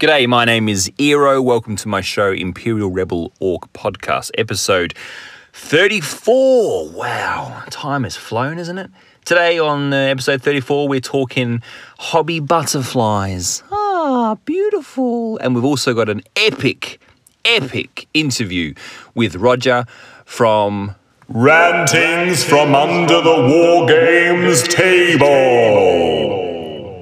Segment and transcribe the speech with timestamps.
[0.00, 1.44] G'day, my name is Eero.
[1.44, 4.94] Welcome to my show, Imperial Rebel Orc Podcast, episode
[5.52, 6.88] 34.
[6.88, 8.90] Wow, time has flown, isn't it?
[9.26, 11.62] Today on uh, episode 34, we're talking
[11.98, 13.62] hobby butterflies.
[13.70, 15.36] Ah, beautiful.
[15.36, 16.98] And we've also got an epic,
[17.44, 18.72] epic interview
[19.14, 19.84] with Roger
[20.24, 20.94] from
[21.28, 26.19] Rantings from under the War Games table.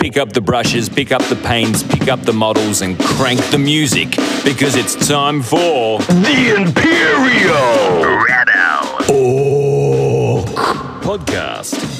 [0.08, 3.58] Pick up the brushes, pick up the paints, pick up the models, and crank the
[3.58, 4.08] music
[4.42, 9.04] because it's time for The Imperial Rebel.
[11.02, 11.97] podcast.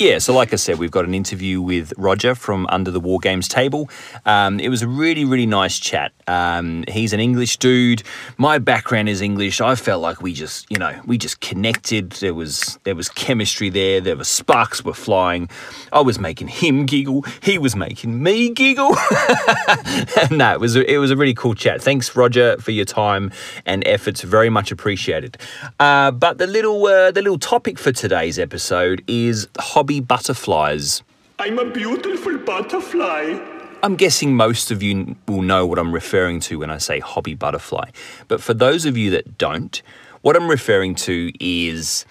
[0.00, 3.18] Yeah, so like I said, we've got an interview with Roger from Under the War
[3.18, 3.90] Games table.
[4.24, 6.12] Um, it was a really, really nice chat.
[6.28, 8.04] Um, he's an English dude.
[8.36, 9.60] My background is English.
[9.60, 12.12] I felt like we just, you know, we just connected.
[12.12, 14.00] There was there was chemistry there.
[14.00, 15.50] There were sparks were flying.
[15.92, 17.24] I was making him giggle.
[17.42, 18.90] He was making me giggle.
[20.30, 21.82] no, it was a, it was a really cool chat.
[21.82, 23.32] Thanks, Roger, for your time
[23.66, 24.22] and efforts.
[24.22, 25.38] Very much appreciated.
[25.80, 31.02] Uh, but the little uh, the little topic for today's episode is hobby butterflies.
[31.38, 33.38] I'm a beautiful butterfly.
[33.82, 37.34] I'm guessing most of you will know what I'm referring to when I say hobby
[37.34, 37.90] butterfly.
[38.26, 39.80] But for those of you that don't,
[40.22, 42.04] what I'm referring to is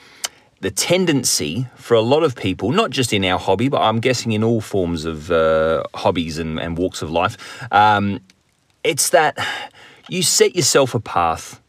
[0.61, 4.31] the tendency for a lot of people, not just in our hobby, but I'm guessing
[4.31, 7.37] in all forms of uh, hobbies and, and walks of life,
[7.71, 8.21] um,
[8.83, 9.37] it's that
[10.09, 11.61] you set yourself a path,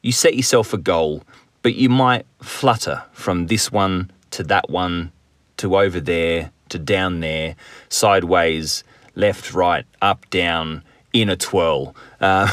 [0.00, 1.22] you set yourself a goal,
[1.60, 5.12] but you might flutter from this one to that one
[5.58, 7.54] to over there to down there,
[7.88, 8.82] sideways,
[9.14, 12.48] left, right, up, down, in a twirl, uh,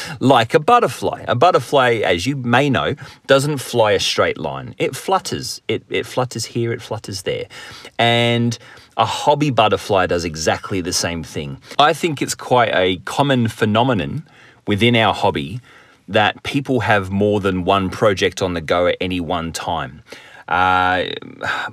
[0.20, 1.24] like a butterfly.
[1.26, 2.94] A butterfly, as you may know,
[3.26, 4.74] doesn't fly a straight line.
[4.78, 5.60] It flutters.
[5.66, 7.46] It, it flutters here, it flutters there.
[7.98, 8.56] And
[8.96, 11.60] a hobby butterfly does exactly the same thing.
[11.78, 14.28] I think it's quite a common phenomenon
[14.66, 15.60] within our hobby
[16.06, 20.02] that people have more than one project on the go at any one time.
[20.50, 21.04] Uh,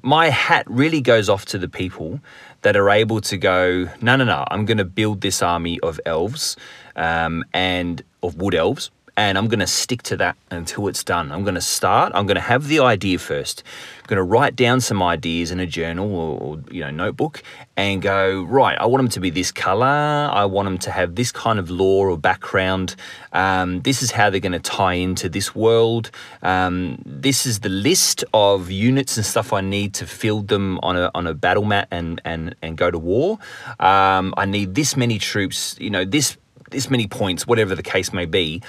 [0.03, 2.19] my hat really goes off to the people
[2.61, 5.99] that are able to go, no, no, no, I'm going to build this army of
[6.05, 6.55] elves
[6.95, 11.31] um, and of wood elves, and I'm going to stick to that until it's done.
[11.31, 12.11] I'm going to start.
[12.13, 13.63] I'm going to have the idea first.
[13.97, 17.41] I'm going to write down some ideas in a journal or, or you know notebook
[17.75, 18.77] and go right.
[18.79, 19.85] I want them to be this color.
[19.87, 22.95] I want them to have this kind of lore or background.
[23.33, 26.11] Um, this is how they're going to tie into this world.
[26.43, 30.95] Um, this is the list of units and stuff I need to field them on
[30.95, 33.39] a on a battle mat and and and go to war.
[33.79, 35.75] Um, I need this many troops.
[35.79, 36.37] You know this
[36.69, 38.61] this many points, whatever the case may be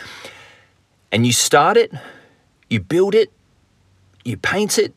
[1.13, 1.93] and you start it,
[2.69, 3.33] you build it,
[4.25, 4.95] you paint it,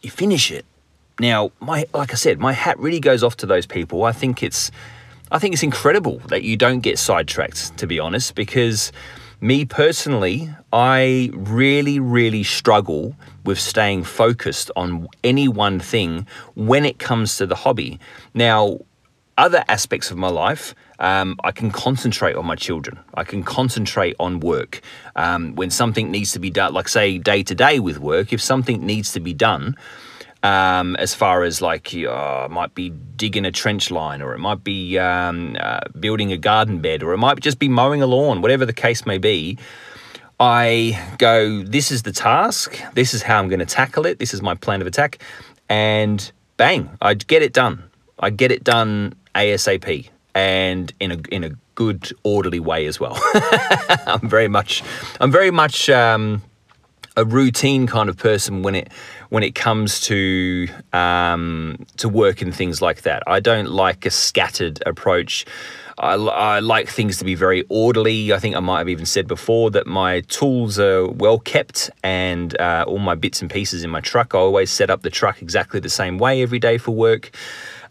[0.00, 0.64] you finish it.
[1.18, 4.04] Now, my like I said, my hat really goes off to those people.
[4.04, 4.70] I think it's
[5.30, 8.92] I think it's incredible that you don't get sidetracked, to be honest, because
[9.40, 13.14] me personally, I really, really struggle
[13.44, 17.98] with staying focused on any one thing when it comes to the hobby.
[18.34, 18.78] Now,
[19.36, 22.98] other aspects of my life, um, I can concentrate on my children.
[23.14, 24.80] I can concentrate on work.
[25.14, 28.40] Um, when something needs to be done, like say day to day with work, if
[28.40, 29.76] something needs to be done,
[30.42, 34.62] um, as far as like uh, might be digging a trench line, or it might
[34.62, 38.42] be um, uh, building a garden bed, or it might just be mowing a lawn,
[38.42, 39.58] whatever the case may be.
[40.38, 44.34] I go, this is the task, this is how I'm going to tackle it, this
[44.34, 45.18] is my plan of attack,
[45.68, 47.84] and bang, I get it done.
[48.18, 53.18] I get it done ASAP and in a in a good orderly way as well.
[54.06, 54.82] I'm very much
[55.18, 56.42] I'm very much um,
[57.16, 58.92] a routine kind of person when it
[59.30, 63.22] when it comes to um, to work and things like that.
[63.26, 65.46] I don't like a scattered approach.
[65.98, 68.30] I, I, like things to be very orderly.
[68.30, 72.54] I think I might have even said before that my tools are well kept and
[72.60, 74.34] uh, all my bits and pieces in my truck.
[74.34, 77.30] I always set up the truck exactly the same way every day for work.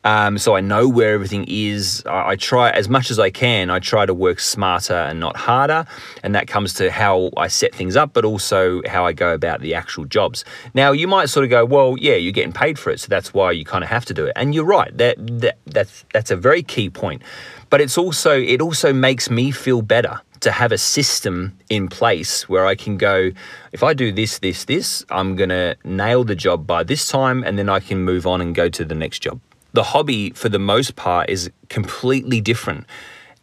[0.05, 2.03] Um, so I know where everything is.
[2.05, 3.71] I, I, try as much as I can.
[3.71, 5.87] I try to work smarter and not harder,
[6.21, 9.61] and that comes to how I set things up, but also how I go about
[9.61, 10.45] the actual jobs.
[10.75, 13.33] Now you might sort of go, well, yeah, you're getting paid for it, so that's
[13.33, 14.33] why you kind of have to do it.
[14.35, 14.95] And you're right.
[14.95, 17.23] That that that's that's a very key point.
[17.71, 22.47] But it's also it also makes me feel better to have a system in place
[22.47, 23.31] where I can go,
[23.71, 27.43] if I do this, this, this, I'm going to nail the job by this time,
[27.43, 29.39] and then I can move on and go to the next job
[29.75, 32.85] the hobby for the most part is completely different.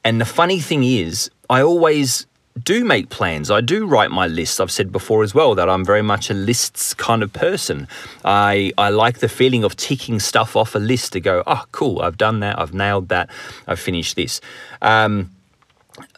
[0.05, 2.27] And the funny thing is, I always
[2.63, 3.51] do make plans.
[3.51, 4.61] I do write my lists.
[4.61, 7.89] I've said before as well that I'm very much a lists kind of person.
[8.25, 12.03] I I like the feeling of ticking stuff off a list to go, oh, cool,
[12.03, 13.31] I've done that, I've nailed that,
[13.67, 14.41] I've finished this.
[14.83, 15.31] Um,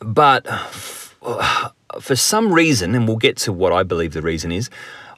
[0.00, 0.46] but
[2.00, 4.70] for some reason, and we'll get to what I believe the reason is,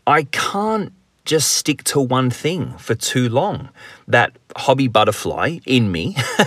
[0.07, 0.93] I can't
[1.27, 3.69] just stick to one thing for too long.
[4.09, 6.15] That hobby butterfly in me,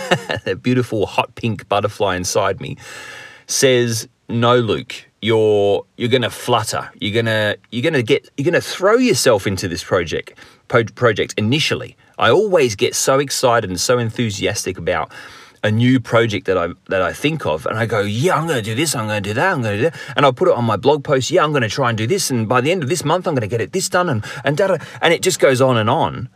[0.45, 2.77] that beautiful hot pink butterfly inside me,
[3.45, 6.89] says, "No, Luke, you're you're to flutter.
[6.99, 10.33] You're to you're to get you're to throw yourself into this project
[10.67, 11.97] project initially.
[12.17, 15.11] I always get so excited and so enthusiastic about
[15.63, 18.57] a new project that I that I think of, and I go, yeah, I'm going
[18.57, 20.33] to do this, I'm going to do that, I'm going to do that, and I'll
[20.33, 21.31] put it on my blog post.
[21.31, 23.27] Yeah, I'm going to try and do this, and by the end of this month,
[23.27, 25.61] I'm going to get it this done, and and da da, and it just goes
[25.61, 26.29] on and on.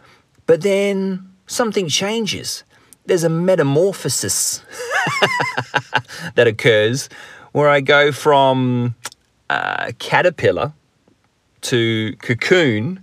[0.46, 2.64] But then something changes.
[3.06, 4.64] There's a metamorphosis
[6.36, 7.10] that occurs
[7.52, 8.96] where I go from
[9.50, 10.74] uh, caterpillar
[11.62, 13.02] to cocoon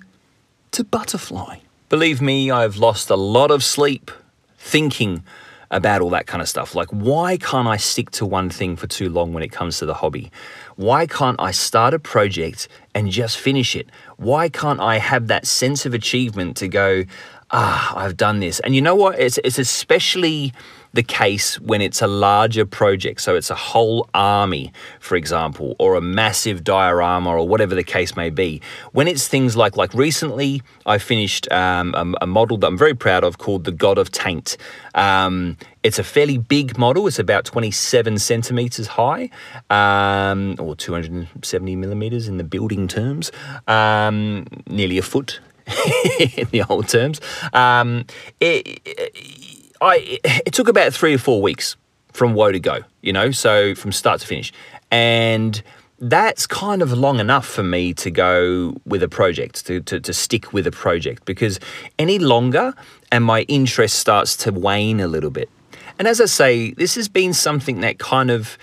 [0.73, 1.59] to butterfly.
[1.89, 4.11] Believe me, I've lost a lot of sleep
[4.59, 5.23] thinking
[5.71, 6.75] about all that kind of stuff.
[6.75, 9.87] Like, why can't I stick to one thing for too long when it comes to
[9.87, 10.31] the hobby?
[10.77, 13.89] Why can't I start a project and just finish it?
[14.17, 17.05] Why can't I have that sense of achievement to go,
[17.53, 18.61] ah, I've done this?
[18.61, 19.19] And you know what?
[19.19, 20.53] It's, it's especially
[20.93, 23.21] the case when it's a larger project.
[23.21, 28.17] So it's a whole army, for example, or a massive diorama or whatever the case
[28.17, 28.61] may be.
[28.93, 32.95] When it's things like, like recently, I finished um, a, a, model that I'm very
[32.95, 34.57] proud of called the God of Taint.
[34.95, 37.07] Um, it's a fairly big model.
[37.07, 39.31] It's about 27 centimeters high,
[39.71, 43.31] um, or 270 millimeters in the building terms,
[43.67, 45.41] um, nearly a foot
[46.37, 47.21] in the old terms.
[47.53, 48.05] Um,
[48.41, 51.77] it, it, I it took about three or four weeks
[52.13, 54.53] from woe to go, you know, so from start to finish.
[54.91, 55.63] And
[56.01, 60.13] that's kind of long enough for me to go with a project, to, to, to
[60.13, 61.61] stick with a project, because
[61.99, 62.75] any longer
[63.13, 65.51] and my interest starts to wane a little bit.
[65.99, 68.57] And as I say, this has been something that kind of,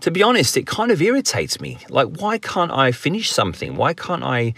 [0.00, 1.78] to be honest, it kind of irritates me.
[1.88, 3.76] Like, why can't I finish something?
[3.76, 4.54] Why can't I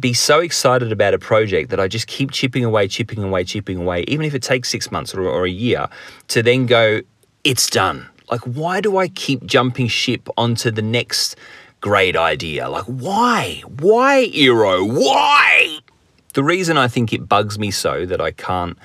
[0.00, 3.78] be so excited about a project that I just keep chipping away, chipping away, chipping
[3.78, 5.88] away, even if it takes six months or, or a year,
[6.28, 7.00] to then go,
[7.44, 8.08] it's done.
[8.30, 11.36] Like, why do I keep jumping ship onto the next
[11.80, 12.68] great idea?
[12.68, 13.62] Like, why?
[13.80, 14.86] Why, Eero?
[14.86, 15.78] Why?
[16.34, 18.78] The reason I think it bugs me so that I can't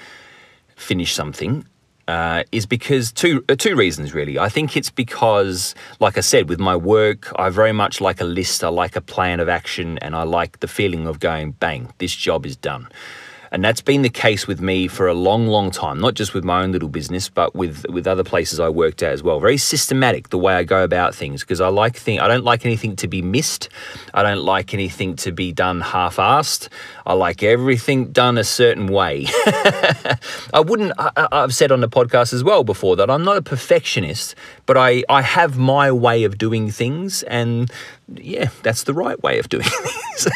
[0.76, 1.66] finish something
[2.08, 4.38] uh, is because two uh, two reasons really.
[4.38, 8.26] I think it's because, like I said, with my work, I very much like a
[8.26, 8.64] list.
[8.64, 12.16] I like a plan of action, and I like the feeling of going, bang, this
[12.16, 12.88] job is done.
[13.54, 16.44] And that's been the case with me for a long, long time, not just with
[16.44, 19.40] my own little business, but with, with other places I worked at as well.
[19.40, 22.66] Very systematic the way I go about things because I like thing I don't like
[22.66, 23.70] anything to be missed.
[24.12, 26.68] I don't like anything to be done half-assed.
[27.06, 29.28] I like everything done a certain way.
[29.46, 33.44] I wouldn't I, I've said on the podcast as well before that I'm not a
[33.44, 34.34] perfectionist,
[34.66, 37.72] but I, I have my way of doing things and
[38.16, 40.28] yeah, that's the right way of doing things.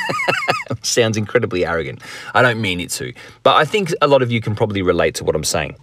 [0.82, 2.02] Sounds incredibly arrogant.
[2.34, 3.14] I don't mean it to,
[3.44, 5.76] but I think a lot of you can probably relate to what I'm saying.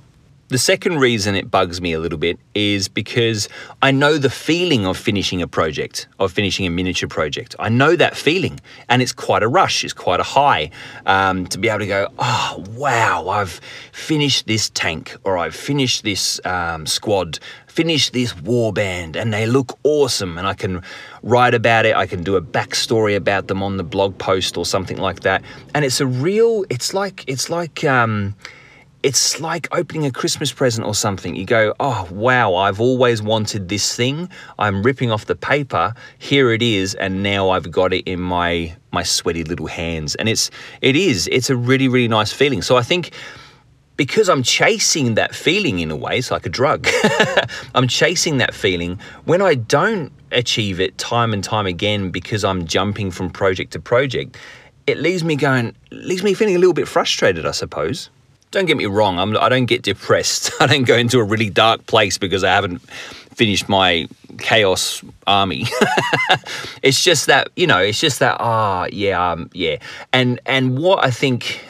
[0.48, 3.48] The second reason it bugs me a little bit is because
[3.80, 7.56] I know the feeling of finishing a project, of finishing a miniature project.
[7.58, 10.70] I know that feeling, and it's quite a rush, it's quite a high
[11.06, 13.58] um, to be able to go, oh, wow, I've
[13.92, 17.38] finished this tank, or I've finished this um, squad,
[17.74, 20.80] finished this war band and they look awesome, and I can
[21.24, 24.64] write about it, I can do a backstory about them on the blog post or
[24.64, 25.42] something like that.
[25.74, 28.36] And it's a real, it's like, it's like, um,
[29.02, 31.34] it's like opening a Christmas present or something.
[31.34, 34.30] You go, oh, wow, I've always wanted this thing.
[34.58, 35.94] I'm ripping off the paper.
[36.18, 36.94] Here it is.
[36.94, 40.14] And now I've got it in my, my sweaty little hands.
[40.14, 42.62] And it's, it is, it's a really, really nice feeling.
[42.62, 43.12] So I think
[43.96, 46.88] because I'm chasing that feeling in a way, it's like a drug.
[47.74, 48.98] I'm chasing that feeling.
[49.24, 53.80] When I don't achieve it time and time again because I'm jumping from project to
[53.80, 54.36] project,
[54.86, 58.10] it leaves me going, leaves me feeling a little bit frustrated, I suppose.
[58.50, 60.50] Don't get me wrong, I'm, I do not get depressed.
[60.60, 62.82] I don't go into a really dark place because I haven't
[63.34, 64.08] finished my
[64.38, 65.66] chaos army.
[66.82, 69.78] it's just that you know, it's just that ah, oh, yeah, um, yeah.
[70.12, 71.64] And and what I think,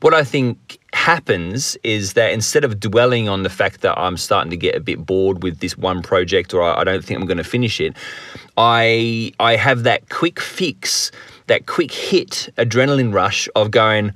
[0.00, 4.50] what I think happens is that instead of dwelling on the fact that I'm starting
[4.50, 7.38] to get a bit bored with this one project or I, don't think I'm going
[7.38, 7.96] to finish it,
[8.56, 11.10] I I have that quick fix,
[11.46, 14.12] that quick hit adrenaline rush of going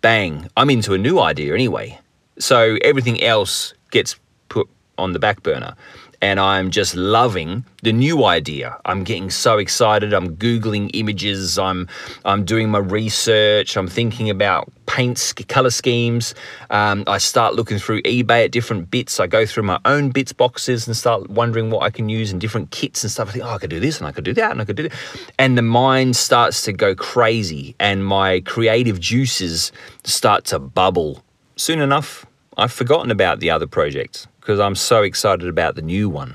[0.00, 1.98] bang, I'm into a new idea anyway.
[2.38, 4.16] So everything else gets
[4.48, 5.74] put on the back burner
[6.22, 8.78] and I'm just loving the new idea.
[8.84, 10.12] I'm getting so excited.
[10.12, 11.58] I'm googling images.
[11.58, 11.88] I'm
[12.24, 13.76] I'm doing my research.
[13.76, 16.34] I'm thinking about paints, color schemes.
[16.68, 19.18] Um, I start looking through eBay at different bits.
[19.18, 22.38] I go through my own bits boxes and start wondering what I can use in
[22.38, 23.28] different kits and stuff.
[23.28, 24.76] I think, oh, I could do this and I could do that and I could
[24.76, 24.92] do that.
[25.38, 29.72] And the mind starts to go crazy, and my creative juices
[30.04, 31.24] start to bubble.
[31.56, 36.08] Soon enough, I've forgotten about the other projects because I'm so excited about the new
[36.08, 36.34] one.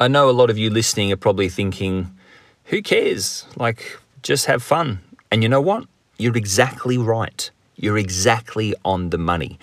[0.00, 2.14] I know a lot of you listening are probably thinking,
[2.64, 3.46] who cares?
[3.56, 5.00] Like, just have fun.
[5.30, 5.84] And you know what?
[6.18, 7.50] You're exactly right.
[7.76, 9.58] You're exactly on the money.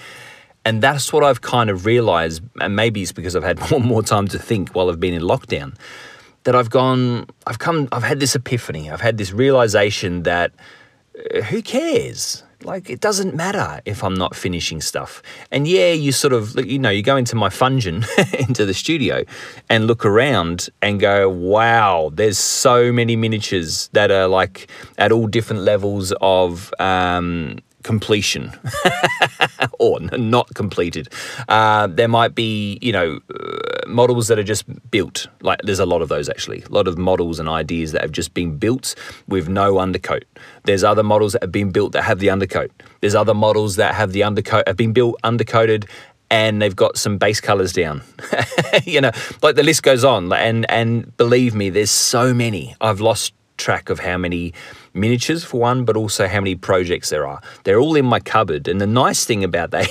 [0.64, 4.04] And that's what I've kind of realized, and maybe it's because I've had more more
[4.04, 5.76] time to think while I've been in lockdown,
[6.44, 8.90] that I've gone, I've come, I've had this epiphany.
[8.90, 10.52] I've had this realization that
[11.36, 12.44] uh, who cares?
[12.66, 15.22] Like, it doesn't matter if I'm not finishing stuff.
[15.52, 18.06] And yeah, you sort of, you know, you go into my Fungin,
[18.48, 19.24] into the studio,
[19.70, 24.68] and look around and go, wow, there's so many miniatures that are like
[24.98, 28.52] at all different levels of um, completion
[29.80, 31.08] or not completed.
[31.48, 35.28] Uh, there might be, you know, uh, models that are just built.
[35.42, 36.64] Like there's a lot of those actually.
[36.64, 38.96] A lot of models and ideas that have just been built
[39.28, 40.26] with no undercoat.
[40.64, 42.72] There's other models that have been built that have the undercoat.
[43.02, 45.88] There's other models that have the undercoat have been built undercoated
[46.32, 48.02] and they've got some base colors down.
[48.84, 49.12] you know,
[49.44, 50.34] like the list goes on.
[50.34, 52.76] And and believe me, there's so many.
[52.82, 54.54] I've lost track of how many
[54.94, 57.42] miniatures for one, but also how many projects there are.
[57.64, 58.68] They're all in my cupboard.
[58.68, 59.88] And the nice thing about that,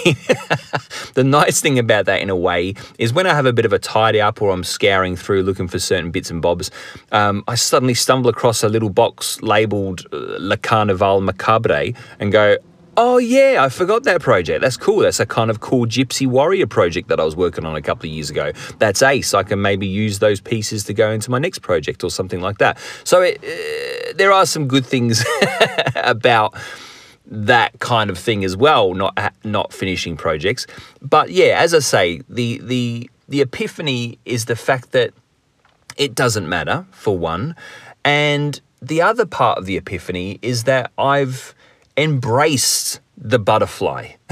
[1.15, 3.73] the nice thing about that in a way is when I have a bit of
[3.73, 6.71] a tidy up or I'm scouring through looking for certain bits and bobs,
[7.13, 12.57] um, I suddenly stumble across a little box labeled uh, Le Carnaval Macabre and go,
[12.97, 14.61] Oh yeah, I forgot that project.
[14.61, 14.99] That's cool.
[14.99, 18.09] That's a kind of cool Gypsy Warrior project that I was working on a couple
[18.09, 18.53] of years ago.
[18.79, 19.35] That's ace.
[19.35, 22.59] I can maybe use those pieces to go into my next project or something like
[22.59, 22.79] that.
[23.03, 25.25] So it, uh, there are some good things
[25.97, 26.55] about
[27.27, 28.95] that kind of thing as well.
[28.95, 30.67] Not not finishing projects,
[31.03, 35.13] but yeah, as I say, the the the epiphany is the fact that
[35.97, 37.57] it doesn't matter for one,
[38.05, 41.55] and the other part of the epiphany is that I've
[41.97, 44.09] embraced the butterfly.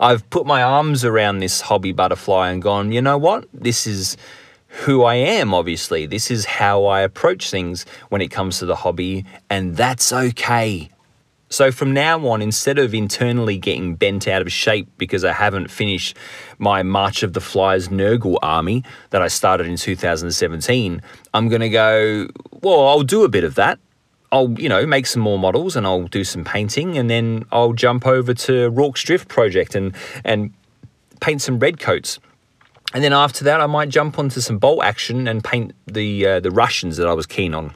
[0.00, 3.46] I've put my arms around this hobby butterfly and gone, you know what?
[3.52, 4.16] This is
[4.68, 6.06] who I am, obviously.
[6.06, 10.90] This is how I approach things when it comes to the hobby, and that's okay.
[11.50, 15.70] So from now on, instead of internally getting bent out of shape because I haven't
[15.70, 16.14] finished
[16.58, 21.00] my March of the Flies Nurgle army that I started in 2017,
[21.32, 22.28] I'm going to go,
[22.60, 23.78] well, I'll do a bit of that
[24.30, 27.72] I'll, you know, make some more models and I'll do some painting and then I'll
[27.72, 29.94] jump over to Rorke's Drift project and
[30.24, 30.52] and
[31.20, 32.18] paint some red coats.
[32.94, 36.40] And then after that, I might jump onto some bolt action and paint the uh,
[36.40, 37.74] the Russians that I was keen on.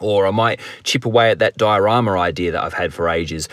[0.00, 3.48] Or I might chip away at that diorama idea that I've had for ages.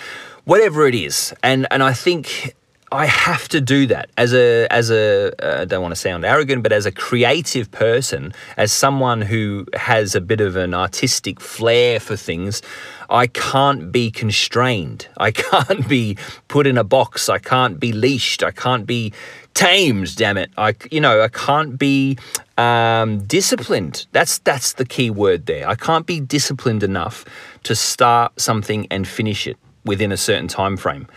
[0.46, 1.34] Whatever it is.
[1.44, 2.56] And and I think
[2.94, 6.26] I have to do that as a as a uh, I don't want to sound
[6.26, 11.40] arrogant, but as a creative person, as someone who has a bit of an artistic
[11.40, 12.62] flair for things,
[13.10, 15.08] I can't be constrained.
[15.16, 16.18] I can't be
[16.50, 17.30] put in a box.
[17.30, 18.44] I can't be leashed.
[18.44, 19.14] I can't be
[19.54, 20.18] tamed.
[20.18, 20.52] Damn it!
[20.58, 22.18] I you know I can't be
[22.58, 24.06] um, disciplined.
[24.12, 25.66] That's that's the key word there.
[25.66, 27.24] I can't be disciplined enough
[27.64, 29.56] to start something and finish it
[29.86, 31.08] within a certain time frame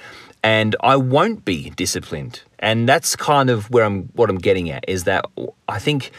[0.44, 2.42] and I won't be disciplined.
[2.58, 5.24] And that's kind of where I'm what I'm getting at is that
[5.68, 6.12] I think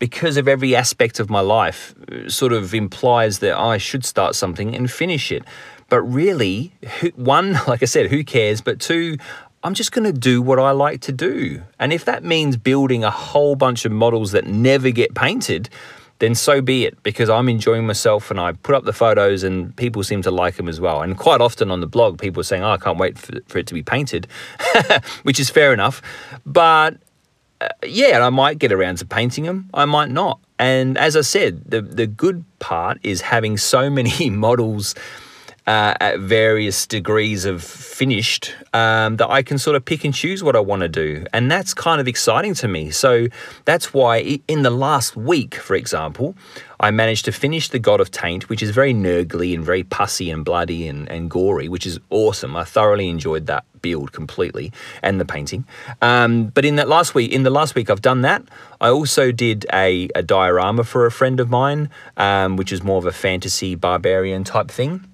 [0.00, 4.34] because of every aspect of my life uh, sort of implies that I should start
[4.34, 5.44] something and finish it.
[5.88, 6.72] But really,
[7.14, 8.60] one, like I said, who cares?
[8.60, 9.16] But two,
[9.62, 11.62] I'm just going to do what I like to do.
[11.78, 15.68] And if that means building a whole bunch of models that never get painted,
[16.18, 19.74] then so be it because I'm enjoying myself and I put up the photos and
[19.76, 21.02] people seem to like them as well.
[21.02, 23.58] And quite often on the blog, people are saying, oh, I can't wait for, for
[23.58, 24.26] it to be painted,
[25.22, 26.02] which is fair enough.
[26.44, 26.96] But
[27.60, 30.40] uh, yeah, I might get around to painting them, I might not.
[30.58, 34.94] And as I said, the, the good part is having so many models
[35.68, 40.42] uh, at various degrees of finished um, that I can sort of pick and choose
[40.42, 41.26] what I want to do.
[41.34, 42.90] And that's kind of exciting to me.
[42.90, 43.26] So
[43.66, 46.34] that's why in the last week, for example,
[46.80, 50.30] I managed to finish The God of Taint, which is very nurgly and very pussy
[50.30, 52.56] and bloody and, and gory, which is awesome.
[52.56, 54.72] I thoroughly enjoyed that build completely
[55.02, 55.66] and the painting.
[56.00, 58.42] Um, but in that last week, in the last week, I've done that.
[58.80, 62.96] I also did a, a diorama for a friend of mine, um, which is more
[62.96, 65.04] of a fantasy barbarian type thing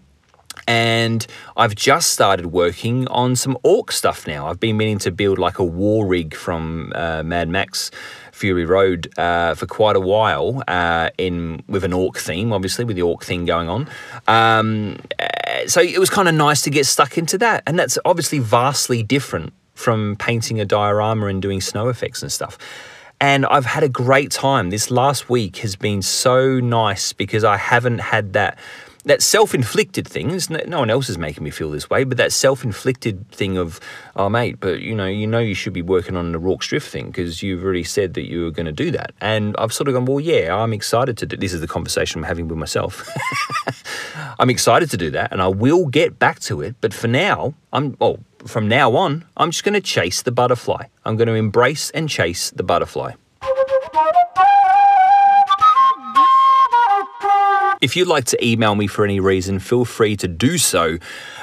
[0.66, 4.47] and I've just started working on some orc stuff now.
[4.47, 7.90] I've been meaning to build like a war rig from uh, Mad Max
[8.33, 12.97] Fury Road uh, for quite a while uh, in with an orc theme, obviously with
[12.97, 13.88] the orc thing going on.
[14.26, 17.99] Um, uh, so it was kind of nice to get stuck into that, and that's
[18.04, 22.59] obviously vastly different from painting a diorama and doing snow effects and stuff.
[23.21, 24.71] And I've had a great time.
[24.71, 28.59] This last week has been so nice because I haven't had that
[29.04, 30.30] that self-inflicted thing.
[30.30, 33.80] Is no one else is making me feel this way, but that self-inflicted thing of,
[34.16, 36.90] oh mate, but you know, you know, you should be working on the Rorke's Drift
[36.90, 39.12] thing because you've already said that you were going to do that.
[39.20, 41.37] And I've sort of gone, well, yeah, I'm excited to do.
[41.37, 43.08] This is the conversation I'm having with myself.
[44.38, 46.75] I'm excited to do that, and I will get back to it.
[46.80, 48.18] But for now, I'm well.
[48.46, 50.88] From now on, I'm just going to chase the butterfly.
[51.06, 53.12] I'm going to embrace and chase the butterfly.
[57.84, 60.96] If you'd like to email me for any reason, feel free to do so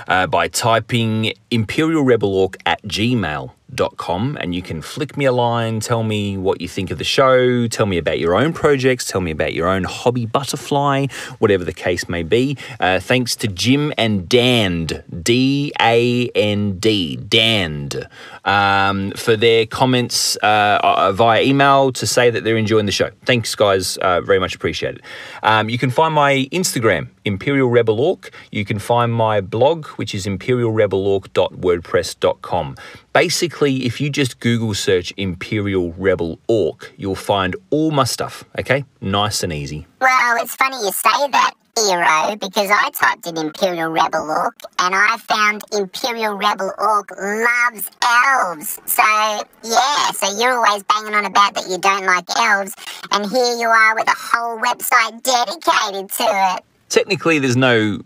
[0.08, 3.52] uh, by typing imperialrebelorc at gmail
[3.98, 7.04] com and you can flick me a line, tell me what you think of the
[7.04, 11.08] show, tell me about your own projects, tell me about your own hobby butterfly,
[11.40, 12.58] whatever the case may be.
[12.80, 18.08] Uh, thanks to Jim and Dand, D A N D, Dand,
[18.46, 23.10] um, for their comments uh, uh, via email to say that they're enjoying the show.
[23.26, 23.98] Thanks, guys.
[23.98, 25.02] Uh, very much appreciated.
[25.44, 28.32] Um, you can find my Instagram, Imperial Rebel Orc.
[28.52, 32.76] You can find my blog, which is imperialrebelorc.wordpress.com.
[33.14, 38.86] Basically, if you just Google search Imperial Rebel Orc, you'll find all my stuff, okay?
[39.02, 39.86] Nice and easy.
[40.00, 44.96] Well, it's funny you say that, Eero, because I typed in Imperial Rebel Orc and
[44.96, 48.80] I found Imperial Rebel Orc loves elves.
[48.86, 52.74] So, yeah, so you're always banging on about that you don't like elves,
[53.12, 56.64] and here you are with a whole website dedicated to it.
[56.88, 58.00] Technically, there's no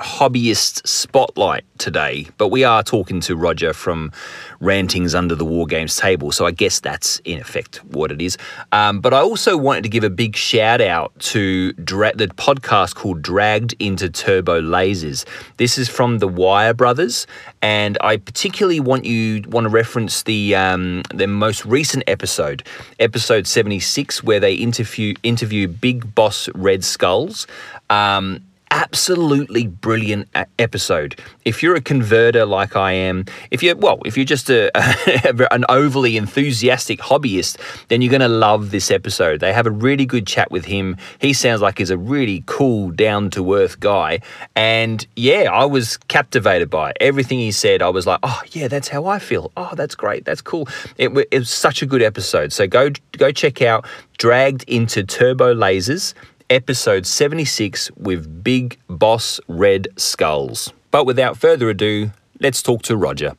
[0.00, 4.12] hobbyist spotlight today, but we are talking to Roger from
[4.58, 8.36] Rantings Under the War Games table, so I guess that's in effect what it is.
[8.72, 12.94] Um, but I also wanted to give a big shout out to dra- the podcast
[12.94, 15.24] called Dragged into Turbo Lasers.
[15.58, 17.26] This is from the Wire Brothers,
[17.60, 22.62] and I particularly want you want to reference the um, most recent episode,
[22.98, 27.46] episode seventy six, where they interview interview Big Boss Red Skulls.
[27.90, 31.18] Um, absolutely brilliant uh, episode.
[31.44, 34.70] If you're a converter like I am, if you're well, if you're just a,
[35.52, 39.40] an overly enthusiastic hobbyist, then you're going to love this episode.
[39.40, 40.96] They have a really good chat with him.
[41.18, 44.20] He sounds like he's a really cool, down to earth guy,
[44.54, 46.96] and yeah, I was captivated by it.
[47.00, 47.82] everything he said.
[47.82, 49.52] I was like, oh yeah, that's how I feel.
[49.56, 50.24] Oh, that's great.
[50.24, 50.68] That's cool.
[50.96, 52.52] It, it was such a good episode.
[52.52, 53.86] So go go check out
[54.20, 56.12] Dragged into Turbo Lasers
[56.50, 60.72] episode 76 with Big Boss Red Skulls.
[60.90, 62.10] But without further ado,
[62.40, 63.36] let's talk to Roger.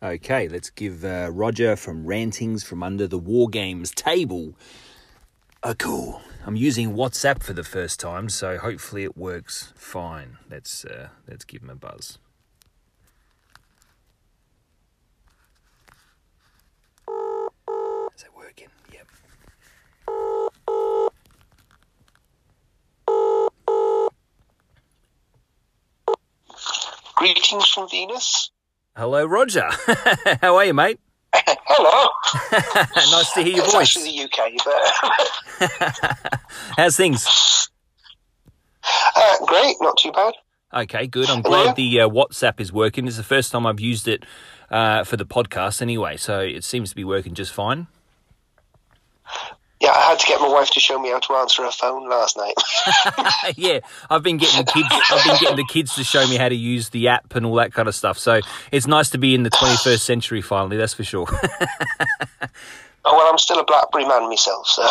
[0.00, 4.54] Okay, let's give uh, Roger from Rantings from Under the War Games table
[5.64, 6.20] a call.
[6.46, 10.36] I'm using WhatsApp for the first time, so hopefully it works fine.
[10.50, 12.18] Let's uh, let's give him a buzz.
[27.14, 28.50] Greetings from Venus.
[28.96, 29.68] Hello, Roger.
[30.40, 30.98] How are you, mate?
[31.34, 32.10] Hello.
[33.16, 33.96] nice to hear your it's voice.
[33.96, 34.52] Actually, the UK,
[36.20, 36.40] but
[36.76, 37.68] how's things?
[39.16, 40.34] Uh, great, not too bad.
[40.72, 41.28] Okay, good.
[41.30, 43.06] I'm glad the uh, WhatsApp is working.
[43.06, 44.24] It's the first time I've used it
[44.70, 47.86] uh, for the podcast, anyway, so it seems to be working just fine.
[49.84, 52.08] Yeah, I had to get my wife to show me how to answer a phone
[52.08, 52.54] last night.
[53.58, 54.88] yeah, I've been getting the kids.
[54.90, 57.56] I've been getting the kids to show me how to use the app and all
[57.56, 58.18] that kind of stuff.
[58.18, 58.40] So
[58.72, 60.78] it's nice to be in the 21st century finally.
[60.78, 61.26] That's for sure.
[61.30, 61.66] Oh,
[63.04, 64.88] well, I'm still a BlackBerry man myself, so.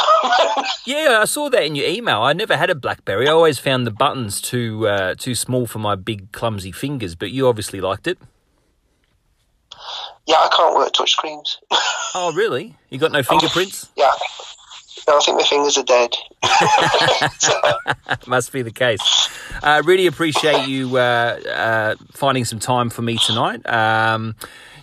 [0.86, 2.22] yeah, I saw that in your email.
[2.22, 3.28] I never had a BlackBerry.
[3.28, 7.16] I always found the buttons too uh, too small for my big clumsy fingers.
[7.16, 8.20] But you obviously liked it.
[10.28, 11.58] Yeah, I can't work touch screens.
[12.14, 12.76] oh, really?
[12.92, 13.90] You got no fingerprints?
[13.98, 14.12] yeah.
[15.08, 16.16] No, I think my fingers are dead.
[18.28, 19.02] Must be the case.
[19.62, 23.68] I uh, really appreciate you uh, uh, finding some time for me tonight.
[23.70, 24.36] Um,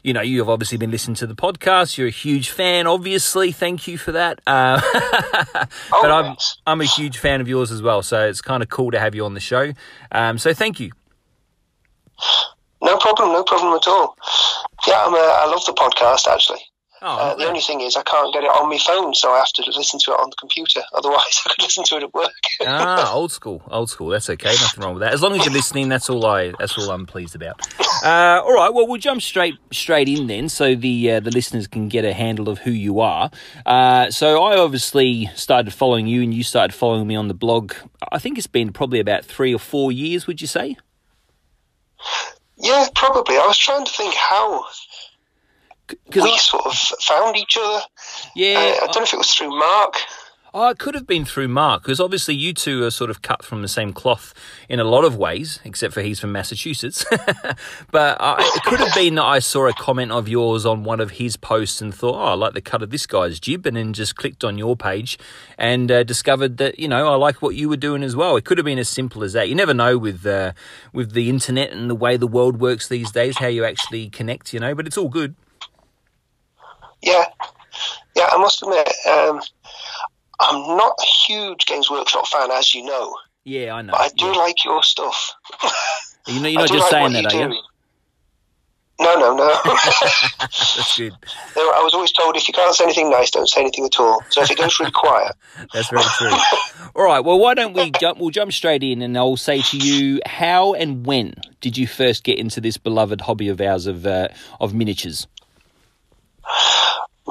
[0.03, 1.99] you know, you have obviously been listening to the podcast.
[1.99, 3.53] You're a huge fan, obviously.
[3.53, 4.41] Thank you for that.
[4.47, 8.03] Uh, oh, but I'm I'm a huge fan of yours as well.
[8.03, 9.73] So it's kind of cool to have you on the show.
[10.13, 10.93] Um, so thank you.
[12.83, 13.33] No problem.
[13.33, 14.17] No problem at all.
[14.87, 16.61] Yeah, I'm a, I love the podcast actually.
[17.03, 19.39] Oh, Uh, the only thing is, I can't get it on my phone, so I
[19.39, 20.83] have to listen to it on the computer.
[20.93, 22.31] Otherwise, I could listen to it at work.
[22.67, 24.09] ah, old school, old school.
[24.09, 24.51] That's okay.
[24.51, 25.13] Nothing wrong with that.
[25.15, 26.53] As long as you're listening, that's all I.
[26.59, 27.61] That's all I'm pleased about.
[28.05, 28.73] Uh, all right.
[28.73, 32.13] Well, we'll jump straight straight in then, so the uh, the listeners can get a
[32.13, 33.31] handle of who you are.
[33.65, 37.73] Uh, so I obviously started following you, and you started following me on the blog.
[38.13, 40.27] I think it's been probably about three or four years.
[40.27, 40.77] Would you say?
[42.57, 43.37] yeah, probably.
[43.37, 44.65] I was trying to think how
[46.07, 47.83] Because we sort of found each other.
[48.35, 49.97] yeah, Uh, I don't know if it was through Mark.
[50.53, 53.45] Oh, it could have been through Mark, because obviously you two are sort of cut
[53.45, 54.35] from the same cloth
[54.69, 57.05] in a lot of ways, except for he's from Massachusetts.
[57.93, 61.13] but it could have been that I saw a comment of yours on one of
[61.13, 63.93] his posts and thought, oh, I like the cut of this guy's jib, and then
[63.93, 65.19] just clicked on your page
[65.57, 68.35] and uh, discovered that, you know, I like what you were doing as well.
[68.35, 69.49] It could have been as simple as that.
[69.49, 70.53] You never know with, uh,
[70.93, 74.53] with the internet and the way the world works these days, how you actually connect,
[74.53, 75.37] you know, but it's all good.
[77.03, 77.25] Yeah,
[78.17, 78.29] yeah.
[78.31, 79.41] I must admit, um,
[80.41, 83.93] I'm not a huge Games Workshop fan, as you know, Yeah, I know.
[83.93, 84.33] but I do Yeah.
[84.33, 85.33] like your stuff.
[86.27, 87.55] You know, you're not just like saying that, you are do.
[87.55, 87.63] you?
[89.01, 89.49] No, no, no.
[90.43, 91.15] That's good.
[91.57, 94.23] I was always told if you can't say anything nice, don't say anything at all.
[94.29, 95.33] So if it goes really quiet,
[95.73, 96.31] That's very true.
[96.95, 97.21] All right.
[97.21, 98.19] Well, why don't we jump?
[98.19, 101.33] We'll jump straight in, and I'll say to you, how and when
[101.63, 104.29] did you first get into this beloved hobby of ours of uh,
[104.61, 105.27] of miniatures?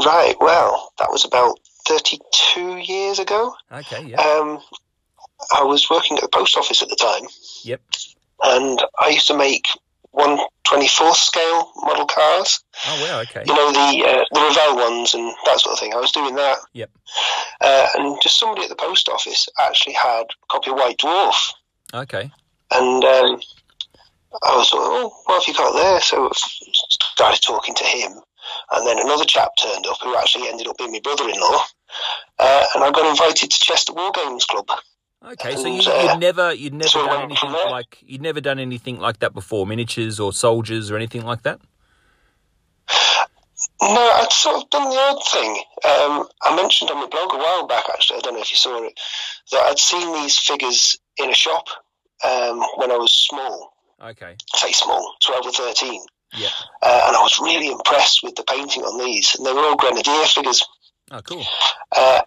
[0.06, 0.36] Right?
[0.40, 3.54] Well, that was about 32 years ago.
[3.72, 4.06] Okay.
[4.06, 4.22] Yeah.
[4.22, 4.60] Um,
[5.58, 7.28] I was working at the post office at the time,
[7.64, 7.82] Yep.
[8.44, 9.68] and I used to make
[10.12, 12.62] one twenty fourth scale model cars.
[12.88, 13.20] Oh wow.
[13.22, 13.44] Okay.
[13.46, 15.94] You know the uh, the Revell ones and that sort of thing.
[15.94, 16.90] I was doing that, Yep.
[17.62, 21.36] uh, and just somebody at the post office actually had a copy of White Dwarf,
[21.94, 22.30] Okay.
[22.72, 23.40] and um,
[24.44, 26.02] I was sort of, oh, what have you got there?
[26.02, 28.12] So I started talking to him,
[28.72, 31.64] and then another chap turned up who actually ended up being my brother-in-law,
[32.40, 34.68] uh, and I got invited to Chester War Games Club.
[35.32, 35.56] Okay.
[35.56, 38.60] So you, And, uh, you'd never you'd never so done anything like you'd never done
[38.60, 41.60] anything like that before, miniatures or soldiers or anything like that.
[43.82, 45.52] No, I'd sort of done the odd thing.
[45.84, 48.58] Um, I mentioned on my blog a while back, actually, I don't know if you
[48.58, 48.98] saw it,
[49.52, 51.68] that I'd seen these figures in a shop
[52.26, 54.36] um, when I was small, Okay.
[54.56, 56.02] say small, 12 or 13.
[56.38, 56.52] Yep.
[56.82, 59.36] Uh, and I was really impressed with the painting on these.
[59.36, 60.64] And they were all Grenadier figures.
[61.12, 61.44] Oh, cool.
[61.96, 62.22] Uh,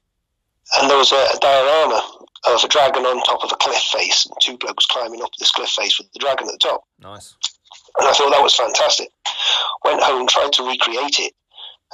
[0.78, 2.02] and there was a, a diorama
[2.48, 5.52] of a dragon on top of a cliff face, and two blokes climbing up this
[5.52, 6.84] cliff face with the dragon at the top.
[7.00, 7.34] Nice.
[7.98, 9.10] And I thought that was fantastic.
[9.84, 11.34] Went home and tried to recreate it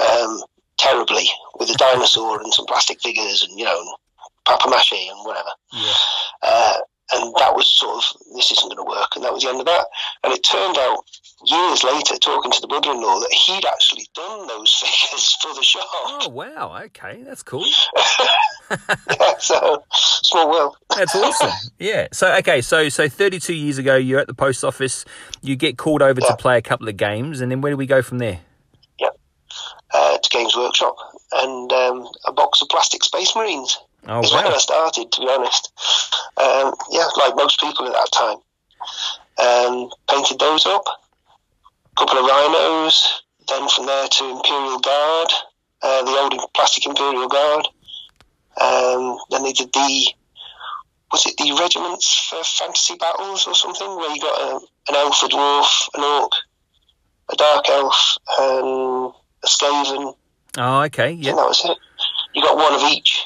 [0.00, 0.42] um,
[0.78, 3.88] terribly with a dinosaur and some plastic figures and, you know, and
[4.46, 5.50] papier mache and whatever.
[5.72, 5.92] Yeah.
[6.42, 6.76] Uh,
[7.12, 9.16] and that was sort of, this isn't going to work.
[9.16, 9.86] And that was the end of that.
[10.24, 11.04] And it turned out
[11.46, 15.54] years later, talking to the brother in law, that he'd actually done those figures for
[15.54, 15.86] the shop.
[15.92, 16.80] Oh wow.
[16.84, 17.22] Okay.
[17.24, 17.64] That's cool.
[19.18, 20.76] Yeah, so, small world.
[20.94, 21.50] That's awesome.
[21.78, 22.08] Yeah.
[22.12, 22.60] So okay.
[22.60, 25.06] So so 32 years ago, you're at the post office.
[25.40, 27.86] You get called over to play a couple of games, and then where do we
[27.86, 28.40] go from there?
[29.90, 30.96] Uh, to Games Workshop
[31.32, 33.78] and um, a box of plastic Space Marines.
[34.06, 34.54] Oh where wow.
[34.54, 35.72] I started, to be honest.
[36.37, 38.38] Um, yeah, like most people at that time.
[39.38, 40.84] Um, painted those up.
[40.87, 43.22] A couple of rhinos.
[43.48, 45.32] Then from there to Imperial Guard,
[45.82, 47.66] uh, the old plastic Imperial Guard.
[48.61, 50.06] Um, then they did the,
[51.12, 54.56] was it the regiments for fantasy battles or something, where you got a,
[54.88, 56.32] an elf, a dwarf, an orc,
[57.32, 60.14] a dark elf, and a skaven.
[60.58, 61.12] Oh okay.
[61.12, 61.34] Yeah.
[61.34, 61.78] that was it.
[62.34, 63.24] You got one of each.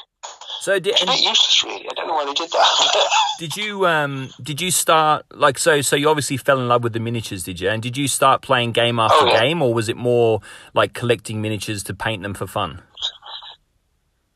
[0.63, 1.85] So did It's a bit useless, really.
[1.89, 3.09] I don't know why they did that.
[3.39, 6.93] did you um did you start like so so you obviously fell in love with
[6.93, 7.67] the miniatures, did you?
[7.69, 9.41] And did you start playing game after Oh, yeah.
[9.41, 10.39] game, or was it more
[10.73, 12.81] like collecting miniatures to paint them for fun?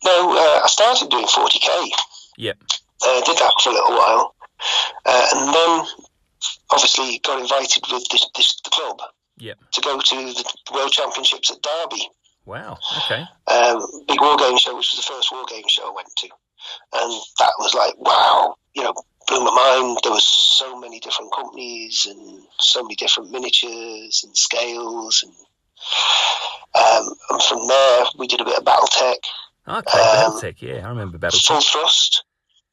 [0.04, 1.90] no, uh, I started doing 40k.
[2.38, 2.58] Yep.
[3.08, 4.36] Uh, did that for a little while,
[5.06, 5.86] uh, and then
[6.72, 9.00] obviously got invited with this, this the club
[9.38, 9.58] Yep.
[9.72, 12.10] to go to the World Championships at Derby.
[12.47, 12.77] Wow.
[13.03, 13.25] Okay.
[13.47, 16.29] Um, big war game show, which was the first war game show I went to,
[16.93, 18.93] and that was like wow, you know,
[19.27, 19.97] blew my mind.
[20.01, 25.33] There was so many different companies and so many different miniatures and scales, and
[26.73, 29.17] um, and from there we did a bit of BattleTech.
[29.67, 29.99] Okay.
[29.99, 30.62] Um, BattleTech.
[30.62, 31.47] Yeah, I remember BattleTech.
[31.47, 32.23] Full Thrust.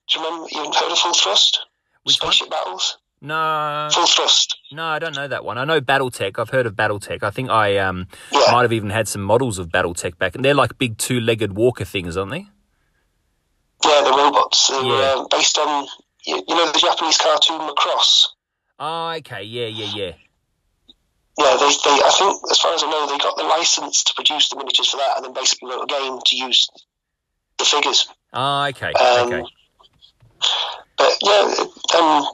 [0.09, 0.47] Do you remember?
[0.53, 1.67] You heard of Full Thrust?
[2.05, 2.33] Which one?
[2.33, 2.99] Spaceship battles.
[3.25, 3.89] No.
[3.91, 4.59] Full Thrust.
[4.71, 5.57] No, I don't know that one.
[5.57, 6.39] I know BattleTech.
[6.39, 7.23] I've heard of BattleTech.
[7.23, 8.53] I think I um Yeah.
[8.53, 11.87] might have even had some models of BattleTech back, and they're like big two-legged walker
[11.87, 12.47] things, aren't they?
[13.83, 14.69] Yeah, the robots.
[14.71, 15.13] Were Yeah.
[15.15, 15.87] um, based on
[16.27, 18.27] you, you know the Japanese cartoon Macross.
[18.79, 19.43] Oh, okay.
[19.43, 20.13] Yeah, yeah, yeah.
[21.39, 24.15] yeah, they, they, I think, as far as I know, they got the license to
[24.15, 26.69] produce the miniatures for that, and then basically wrote a game to use
[27.59, 28.07] the figures.
[28.35, 29.43] Ah, okay, Um, okay.
[30.99, 31.65] But yeah,
[31.99, 32.27] um,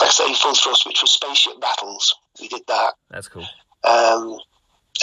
[0.00, 3.46] like I say, Full Thrust, which was spaceship battles, we did that, That's cool.
[3.84, 4.38] um,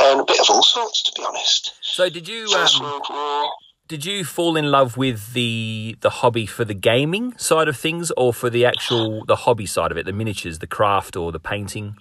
[0.02, 1.74] and a bit of all sorts, to be honest.
[1.82, 3.52] So did you First um, World War.
[3.88, 8.12] did you fall in love with the the hobby for the gaming side of things,
[8.18, 11.40] or for the actual the hobby side of it, the miniatures, the craft, or the
[11.40, 11.96] painting?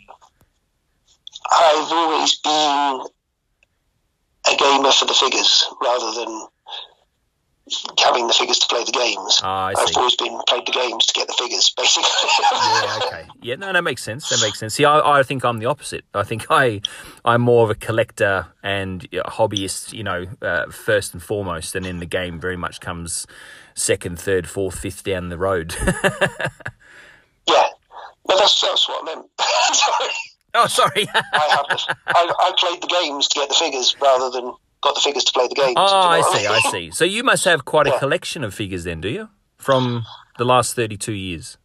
[1.51, 3.01] I've always been
[4.53, 6.47] a gamer for the figures rather than
[7.99, 9.41] having the figures to play the games.
[9.43, 12.11] Ah, I I've always been played the games to get the figures, basically.
[12.53, 13.27] Yeah, okay.
[13.43, 14.29] Yeah, no, that makes sense.
[14.29, 14.75] That makes sense.
[14.75, 16.05] See, I, I think I'm the opposite.
[16.15, 16.81] I think I,
[17.25, 22.01] I'm more of a collector and hobbyist, you know, uh, first and foremost, and then
[22.01, 23.27] the game very much comes
[23.75, 25.75] second, third, fourth, fifth down the road.
[27.47, 27.69] yeah,
[28.29, 29.27] no, that's that's what I meant.
[29.73, 30.15] Sorry.
[30.55, 31.09] oh, sorry.
[31.15, 35.01] I, have I, I played the games to get the figures rather than got the
[35.01, 35.75] figures to play the game.
[35.77, 36.47] oh, know I see.
[36.47, 36.71] I mean?
[36.71, 36.91] see.
[36.91, 37.99] So you must have quite a Yeah.
[37.99, 39.29] collection of figures then, do you?
[39.59, 40.05] From
[40.39, 41.59] the last 32 years.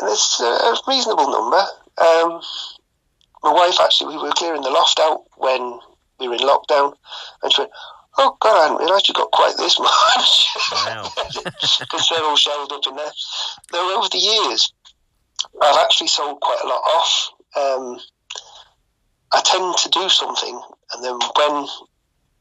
[0.00, 1.62] And it's a reasonable number.
[1.98, 2.40] Um,
[3.42, 5.78] my wife actually, we were clearing the loft out when
[6.18, 6.94] we were in lockdown,
[7.42, 7.72] and she went,
[8.18, 11.10] "Oh God, I hadn't realised you got quite this much." Wow.
[11.80, 13.12] because they're all shelved up in there.
[13.72, 14.72] Though over the years,
[15.62, 17.30] I've actually sold quite a lot off.
[17.56, 18.00] Um,
[19.32, 20.60] I tend to do something,
[20.94, 21.66] and then when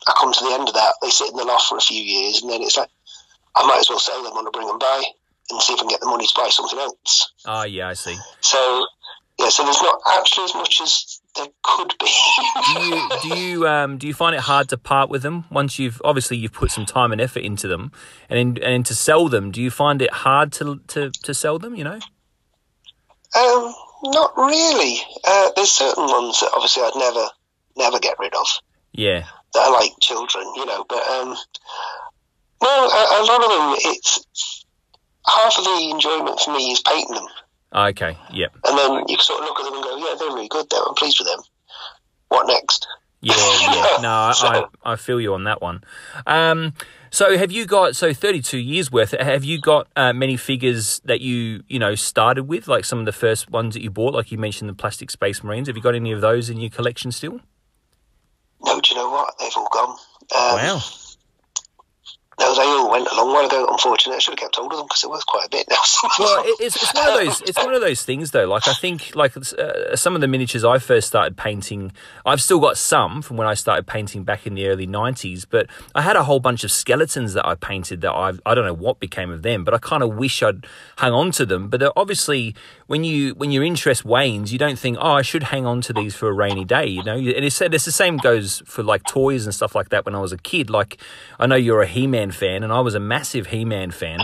[0.08, 2.02] I come to the end of that, they sit in the loft for a few
[2.02, 2.90] years, and then it's like
[3.56, 5.04] I might as well sell them I bring them by
[5.50, 7.34] and see if I can get the money to buy something else.
[7.46, 8.16] Ah, yeah, I see.
[8.42, 8.86] So
[9.40, 12.08] yeah, so there's not actually as much as there could be.
[12.74, 15.80] Do you do you um do you find it hard to part with them once
[15.80, 17.92] you've obviously you've put some time and effort into them,
[18.30, 19.52] and in, and to sell them?
[19.52, 21.76] Do you find it hard to to to sell them?
[21.76, 22.00] You know.
[23.36, 25.02] Um, not really.
[25.26, 27.28] Uh, there's certain ones that obviously I'd never,
[27.80, 28.46] never get rid of
[28.94, 29.24] Yeah.
[29.54, 30.86] that are like children, you know.
[30.88, 31.36] But um,
[32.62, 34.66] no, a, a lot of them, it's
[35.28, 37.28] half of the enjoyment for me is painting them,
[37.72, 38.18] Ah, Okay.
[38.34, 38.52] Yep.
[38.66, 40.68] and then you sort of look at them and go, yeah, they're really good.
[40.70, 41.40] Though I'm pleased with them.
[42.30, 42.88] What next?
[43.22, 43.34] Yeah.
[43.62, 43.98] Yeah.
[44.02, 44.34] No, I,
[44.86, 45.84] I I feel you on that one.
[46.26, 46.74] Um.
[47.12, 49.12] So have you got so thirty two years worth?
[49.12, 53.06] Have you got uh, many figures that you you know started with, like some of
[53.06, 55.68] the first ones that you bought, like you mentioned the plastic Space Marines?
[55.68, 57.42] Have you got any of those in your collection still?
[58.62, 59.34] No, do you know what?
[59.40, 59.90] They've all gone.
[59.90, 60.82] Um, Wow.
[62.40, 63.68] No, they all went a long while ago.
[63.70, 65.76] Unfortunately, I should have kept hold of them because they're worth quite a bit now.
[66.20, 67.42] Well, it's, it's one of those.
[67.42, 68.46] It's one of those things, though.
[68.46, 71.92] Like I think, like uh, some of the miniatures I first started painting,
[72.26, 75.46] I've still got some from when I started painting back in the early '90s.
[75.50, 78.66] But I had a whole bunch of skeletons that I painted that I I don't
[78.66, 79.66] know what became of them.
[79.66, 80.66] But I kind of wish I'd
[80.98, 81.68] hung on to them.
[81.68, 82.56] But they're obviously,
[82.90, 85.94] when you when your interest wanes, you don't think, oh, I should hang on to
[85.94, 86.88] these for a rainy day.
[86.88, 90.06] You know, and it's it's the same goes for like toys and stuff like that.
[90.06, 90.98] When I was a kid, like
[91.40, 94.22] I know you're a He-Man fan, and I was a massive He-Man fan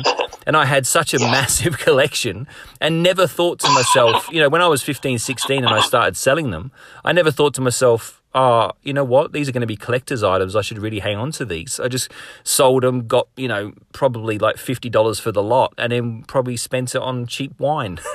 [0.48, 2.48] and I had such a massive collection
[2.82, 6.18] and never thought to myself, you know, when I was 15, 16 and I started
[6.18, 6.72] selling them,
[7.04, 10.22] I never thought to myself, oh, you know what, these are going to be collector's
[10.22, 10.56] items.
[10.56, 11.80] I should really hang on to these.
[11.80, 12.12] I just
[12.44, 16.94] sold them, got, you know, probably like $50 for the lot and then probably spent
[16.94, 18.00] it on cheap wine.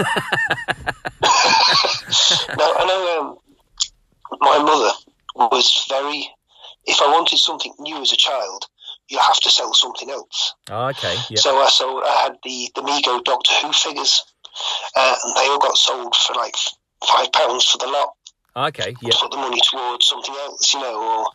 [2.59, 4.91] No, I know um, my mother
[5.37, 6.29] was very.
[6.85, 8.67] If I wanted something new as a child,
[9.09, 10.55] you have to sell something else.
[10.71, 11.15] oh, okay.
[11.29, 11.39] Yeah.
[11.39, 12.03] So I sold.
[12.05, 14.25] I had the the Mego Doctor Who figures,
[14.97, 16.55] uh, and they all got sold for like
[17.07, 18.15] five pounds for the lot.
[18.57, 18.95] Okay.
[19.01, 19.13] Yeah.
[19.19, 21.01] Put the money towards something else, you know.
[21.01, 21.27] Or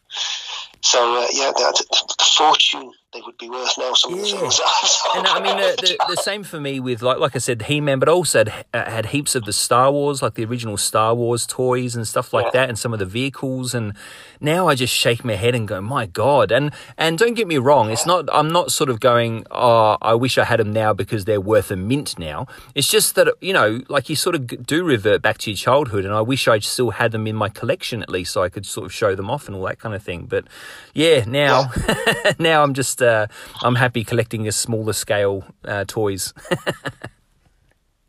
[0.81, 3.93] so uh, yeah, the, the fortune they would be worth now.
[3.93, 4.39] Some of the Yeah.
[4.41, 7.17] things that I've sold And I mean, the, the, the same for me with like
[7.17, 10.21] like I said, He Man, but also had, uh, had heaps of the Star Wars,
[10.21, 12.51] like the original Star Wars toys and stuff like Yeah.
[12.61, 13.73] that, and some of the vehicles.
[13.73, 13.93] And
[14.41, 16.51] now I just shake my head and go, my God!
[16.51, 18.27] And and don't get me wrong, it's not.
[18.33, 21.71] I'm not sort of going, oh, I wish I had them now because they're worth
[21.71, 22.47] a mint now.
[22.75, 26.03] It's just that you know, like you sort of do revert back to your childhood,
[26.05, 28.65] and I wish I still had them in my collection at least, so I could
[28.65, 30.25] sort of show them off and all that kind of thing.
[30.25, 30.45] But
[30.93, 31.71] yeah, now
[32.39, 33.27] now I'm just uh,
[33.61, 36.33] I'm happy collecting a smaller scale uh, toys.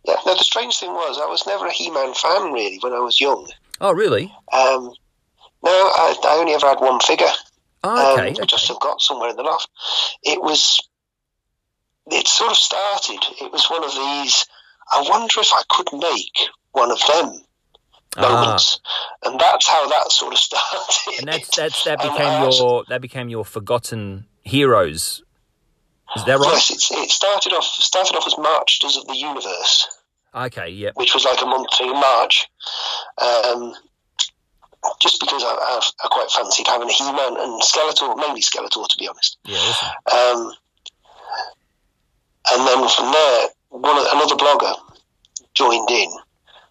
[0.04, 0.14] Yeah.
[0.24, 3.20] now, the strange thing was I was never a He-Man fan really when I was
[3.20, 3.48] young.
[3.80, 4.32] oh, really?
[4.52, 4.92] Um,
[5.64, 7.26] no, I, I only ever had one figure.
[7.82, 8.28] Oh, okay.
[8.28, 8.78] um, which I've okay.
[8.80, 9.68] got somewhere in the loft.
[10.22, 10.78] It was,
[12.12, 13.18] it sort of started.
[13.40, 14.46] It was one of these.
[14.92, 16.38] I wonder if I could make
[16.70, 17.42] one of them
[18.18, 18.80] Ah, moments,
[19.24, 21.18] and that's how that sort of started.
[21.18, 25.22] and that's that's that became I your that became your forgotten heroes.
[26.14, 26.52] Is that right?
[26.52, 29.88] Yes, it's, it started off started off as Marchers of the Universe,
[30.35, 30.94] Okay, yep.
[30.96, 32.46] which was like a month in March.
[33.20, 33.74] Um,
[35.00, 38.96] just because I, I've, I quite fancied having a He-Man and Skeletor, mainly Skeletor to
[38.98, 39.37] be honest.
[39.44, 39.72] Yeah.
[40.12, 40.52] Um,
[42.52, 44.74] and then from there, one another blogger
[45.54, 46.11] joined in,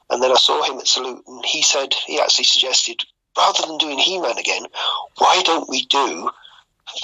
[0.09, 3.03] and then I saw him at Salute, and he said he actually suggested
[3.38, 4.63] rather than doing He-Man again,
[5.17, 6.29] why don't we do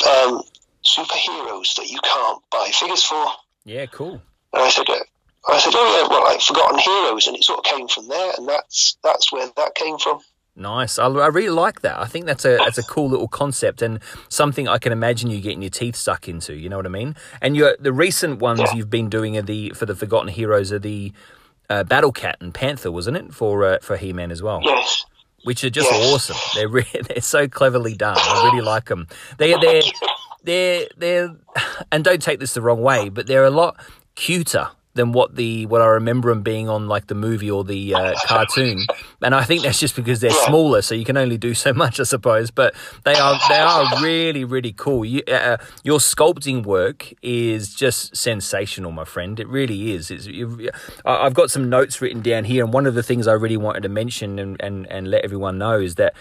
[0.07, 0.41] um,
[0.85, 3.25] superheroes that you can't buy figures for?
[3.65, 4.21] Yeah, cool.
[4.53, 4.95] And I said, uh,
[5.49, 8.33] I said, oh yeah, well, like Forgotten Heroes, and it sort of came from there,
[8.37, 10.19] and that's that's where that came from.
[10.55, 10.99] Nice.
[10.99, 11.97] I, I really like that.
[11.99, 15.39] I think that's a that's a cool little concept and something I can imagine you
[15.39, 16.53] getting your teeth stuck into.
[16.53, 17.15] You know what I mean?
[17.41, 18.73] And your the recent ones Yeah.
[18.75, 21.13] you've been doing are the for the Forgotten Heroes are the
[21.69, 23.33] uh, Battle Cat and Panther, wasn't it?
[23.33, 25.05] For uh, for He Man as well, Yes.
[25.45, 26.13] which are just Yes.
[26.13, 26.37] awesome.
[26.53, 28.17] They're re- they're so cleverly done.
[28.19, 29.07] I really like them.
[29.37, 29.81] They they're
[30.43, 31.35] they're they're
[31.91, 33.79] and don't take this the wrong way, but they're a lot
[34.15, 37.93] cuter than what the what I remember them being on like the movie or the
[37.93, 38.85] uh, cartoon.
[39.21, 41.99] And I think that's just because they're smaller, so you can only do so much,
[41.99, 42.51] I suppose.
[42.51, 45.05] But they are they are really really cool.
[45.05, 49.39] You, uh, your sculpting work is just sensational, my friend.
[49.39, 50.11] It really is.
[50.11, 50.27] It's,
[51.05, 53.83] I've got some notes written down here, and one of the things I really wanted
[53.83, 56.13] to mention and and, and let everyone know is that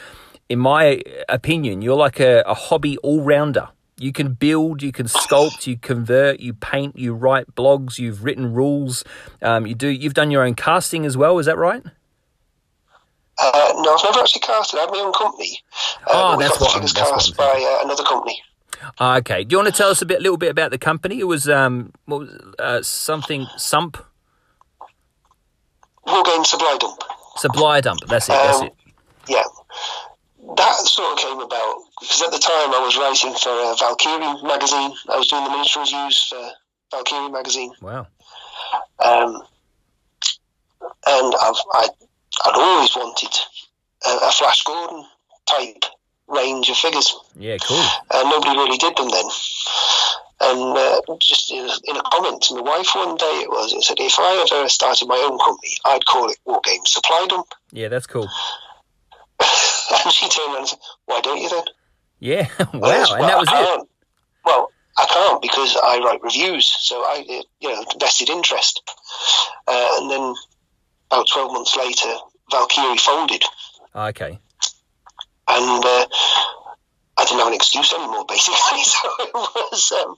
[0.48, 3.68] in my opinion, you're like a, a hobby all rounder.
[4.00, 8.52] You can build, you can sculpt, you convert, you paint, you write blogs, you've written
[8.54, 9.04] rules.
[9.42, 9.88] Um, you do.
[9.88, 11.38] You've done your own casting as well.
[11.38, 11.82] Is that right?
[13.42, 14.78] Uh, no, I've never actually casted.
[14.78, 15.60] I have my own company.
[16.06, 18.42] Uh, Oh, that's what that's what cast I'm by uh, another company.
[18.98, 19.44] Ah, okay.
[19.44, 21.20] Do you want to tell us a bit, little bit about the company?
[21.20, 23.98] It was um, what was uh, something Sump
[26.06, 27.02] War Game Supply Dump.
[27.36, 28.00] Supply Dump.
[28.08, 28.32] That's it.
[28.32, 28.74] That's Um, it.
[29.28, 29.42] Yeah.
[30.56, 34.42] That sort of came about because at the time I was writing for uh, Valkyrie
[34.42, 34.92] magazine.
[35.08, 36.50] I was doing the miniature reviews for
[36.90, 37.72] Valkyrie magazine.
[37.80, 38.06] Wow.
[38.98, 39.42] Um,
[41.06, 41.88] and I've, I,
[42.44, 43.36] I'd always wanted
[44.06, 45.04] a, a Flash Gordon
[45.46, 45.84] type
[46.28, 47.14] range of figures.
[47.36, 47.58] Yeah.
[47.58, 47.84] Cool.
[48.10, 49.26] Uh, nobody really did them then.
[50.42, 53.74] And uh, just in a, in a comment to my wife one day, it was,
[53.74, 57.26] it said, if I ever started my own company, I'd call it War Game Supply
[57.28, 57.48] Dump.
[57.72, 58.28] Yeah, that's cool.
[59.40, 61.64] and she turned around and said, why don't you then?
[62.20, 62.48] Yeah.
[62.58, 62.64] Wow.
[62.72, 63.66] And "Well, that was I it.
[63.66, 63.88] can't."
[64.44, 67.24] Well, I can't because I write reviews, so I,
[67.60, 68.82] you know, vested interest.
[69.66, 70.34] Uh, and then
[71.10, 72.14] about 12 months later,
[72.50, 73.42] Valkyrie folded.
[73.94, 74.38] Okay.
[75.48, 76.06] and uh,
[77.18, 78.82] I didn't have an excuse anymore, basically.
[78.84, 80.16] So it was um,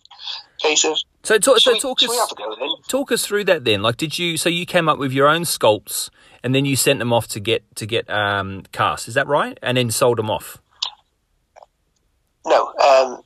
[0.58, 2.68] a case of So, talk, so talk we, have us a go then?
[2.88, 3.82] talk us through that then.
[3.82, 4.36] Like, did you?
[4.36, 6.10] So you came up with your own sculpts,
[6.42, 9.08] and then you sent them off to get to get um, cast.
[9.08, 9.58] Is that right?
[9.62, 10.58] And then sold them off.
[12.46, 12.66] No.
[12.74, 13.22] Um,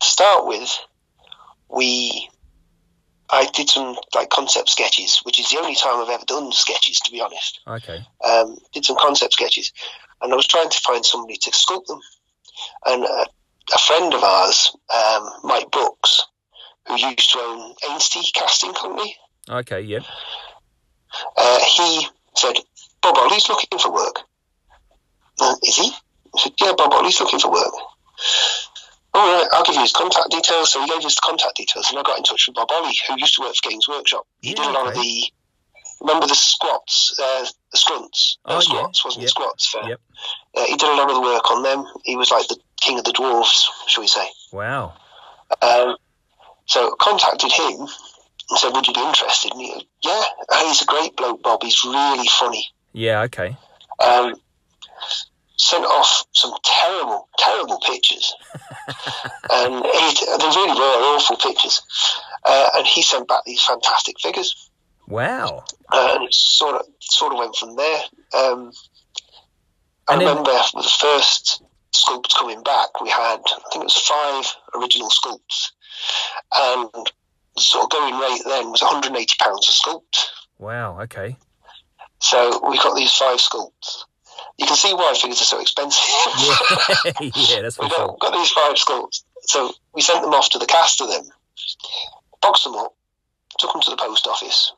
[0.00, 0.78] to start with,
[1.68, 2.28] we
[3.30, 7.00] I did some like concept sketches, which is the only time I've ever done sketches,
[7.00, 7.60] to be honest.
[7.66, 8.04] Okay.
[8.24, 9.72] Um, did some concept sketches,
[10.22, 12.00] and I was trying to find somebody to sculpt them.
[12.86, 13.24] And uh,
[13.74, 16.22] a friend of ours, um, Mike Brooks,
[16.86, 19.14] who used to own Ainsty Casting Company,
[19.50, 19.80] Okay.
[19.82, 20.00] Yeah.
[21.36, 22.54] uh, he said,
[23.02, 24.20] Bob Olley's looking for work.
[25.40, 25.92] Uh, is he?
[26.34, 27.72] I said, yeah, Bob Olley's looking for work.
[29.14, 30.72] All right, I'll give you his contact details.
[30.72, 32.94] So he gave us the contact details, and I got in touch with Bob Olley,
[33.08, 34.26] who used to work for Games Workshop.
[34.40, 35.24] He Yeah, did a lot of the,
[36.00, 38.36] remember the squats, uh, the squunts?
[38.44, 39.30] Oh, No, yeah, squats, wasn't yep, it?
[39.30, 39.66] Squats.
[39.68, 40.00] For, yep.
[40.56, 41.84] uh, he did a lot of the work on them.
[42.04, 44.26] He was like the king of the dwarves, shall we say.
[44.52, 44.94] Wow.
[45.62, 45.96] Um,
[46.66, 49.52] so contacted him and said, would you be interested?
[49.52, 50.22] And he goes, yeah,
[50.66, 51.62] he's a great bloke, Bob.
[51.62, 52.68] He's really funny.
[52.92, 53.22] Yeah.
[53.22, 53.56] Okay.
[54.04, 54.34] um,
[55.58, 58.34] sent off some terrible, terrible pictures.
[59.52, 61.82] and he, they really were awful pictures.
[62.44, 64.70] Uh, and he sent back these fantastic figures.
[65.08, 65.64] Wow.
[65.90, 68.00] Uh, and it sort of sort of went from there.
[68.36, 68.72] Um,
[70.06, 74.54] I And remember the first sculpts coming back, we had, I think it was five
[74.74, 75.72] original sculpts.
[76.54, 76.90] And
[77.54, 80.26] the sort of going rate then was £180 a sculpt.
[80.58, 81.00] Wow.
[81.02, 81.36] Okay.
[82.20, 84.04] So we got these five sculpts.
[84.58, 86.04] You can see why things are so expensive.
[86.38, 87.30] Yeah.
[87.34, 87.62] yeah.
[87.62, 89.24] That's for we got, got these five skulls.
[89.42, 91.24] So we sent them off to the cast of them,
[92.42, 92.94] boxed them up,
[93.58, 94.72] took them to the post office.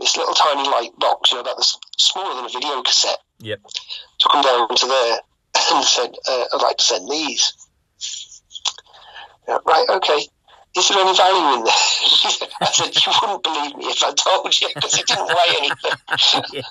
[0.00, 3.18] This little tiny light box, you know, about this smaller than a video cassette.
[3.38, 3.60] Yep.
[4.18, 5.18] Took them down to there
[5.72, 7.52] and said, uh, "I'd like to send these."
[9.48, 10.26] Yeah, right, okay.
[10.76, 11.72] Is there any value in there?
[12.60, 16.62] I said, "You wouldn't believe me if I told you because it didn't weigh anything."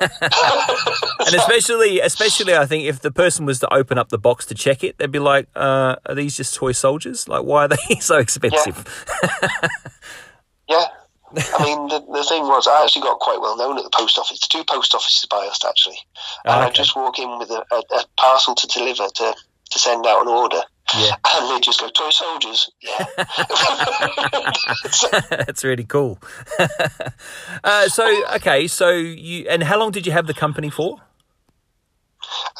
[1.26, 4.54] And especially, especially, I think if the person was to open up the box to
[4.54, 7.26] check it, they'd be like, uh, "Are these just toy soldiers?
[7.28, 8.84] Like, why are they so expensive?"
[10.68, 10.84] Yeah,
[11.36, 14.18] I mean, the, the thing was, I actually got quite well known at the post
[14.18, 14.38] office.
[14.40, 15.98] Two post offices by us, actually.
[16.44, 19.34] And Ah, I'd just walk in with a, a, a parcel to deliver to,
[19.70, 20.60] to send out an order.
[20.96, 21.16] Yeah.
[21.34, 22.70] And they'd just go, toy soldiers.
[22.80, 23.06] Yeah.
[25.46, 26.18] That's really cool.
[27.62, 28.04] uh, so
[28.36, 30.98] okay, so you and how long did you have the company for?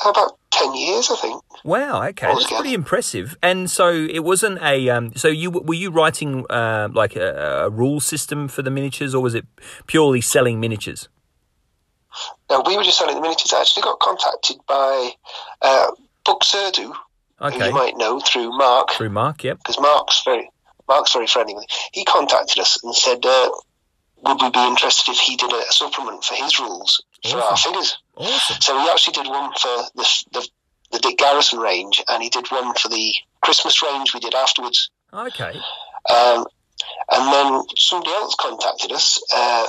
[0.06, 1.42] About 10 years, I think.
[1.64, 3.36] Wow, okay, that's pretty impressive.
[3.42, 4.88] And so it wasn't a.
[4.88, 9.14] Um, so you were you writing uh, like a, a rule system for the miniatures,
[9.14, 9.44] or was it
[9.86, 11.08] purely selling miniatures?
[12.50, 13.52] Now, we were just selling the miniatures.
[13.52, 15.10] I actually got contacted by
[15.62, 15.90] uh,
[16.24, 16.92] Buck Surdu,
[17.40, 19.44] Okay, you might know through Mark, through Mark.
[19.44, 19.58] Yep.
[19.58, 20.50] because Mark's very
[20.88, 21.66] Mark's very friendly with.
[21.92, 23.50] He contacted us and said, uh,
[24.24, 27.98] "Would we be interested if he did a, supplement for his rules for our figures?"
[28.16, 28.56] Awesome.
[28.60, 30.48] So he actually did one for the, the
[30.90, 34.90] the Dick Garrison range, and he did one for the Christmas range we did afterwards.
[35.12, 35.54] Okay.
[36.10, 36.46] Um,
[37.10, 39.66] and then somebody else contacted us, uh,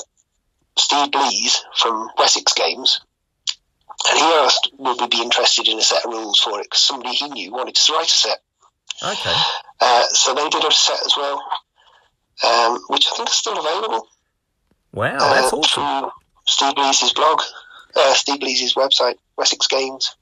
[0.78, 3.01] Steve Blease from Wessex Games,
[4.07, 6.81] and he asked would we be interested in a set of rules for it because
[6.81, 8.41] somebody he knew wanted to write a set.
[9.03, 9.33] Okay.
[9.79, 11.41] Uh, so they did a set as well,
[12.45, 14.07] um, which I think is still available.
[14.91, 16.11] Wow, uh, that's awesome.
[16.45, 17.41] Steve Blease' blog,
[17.95, 20.15] uh, Steve Blease' website, Wessex Games.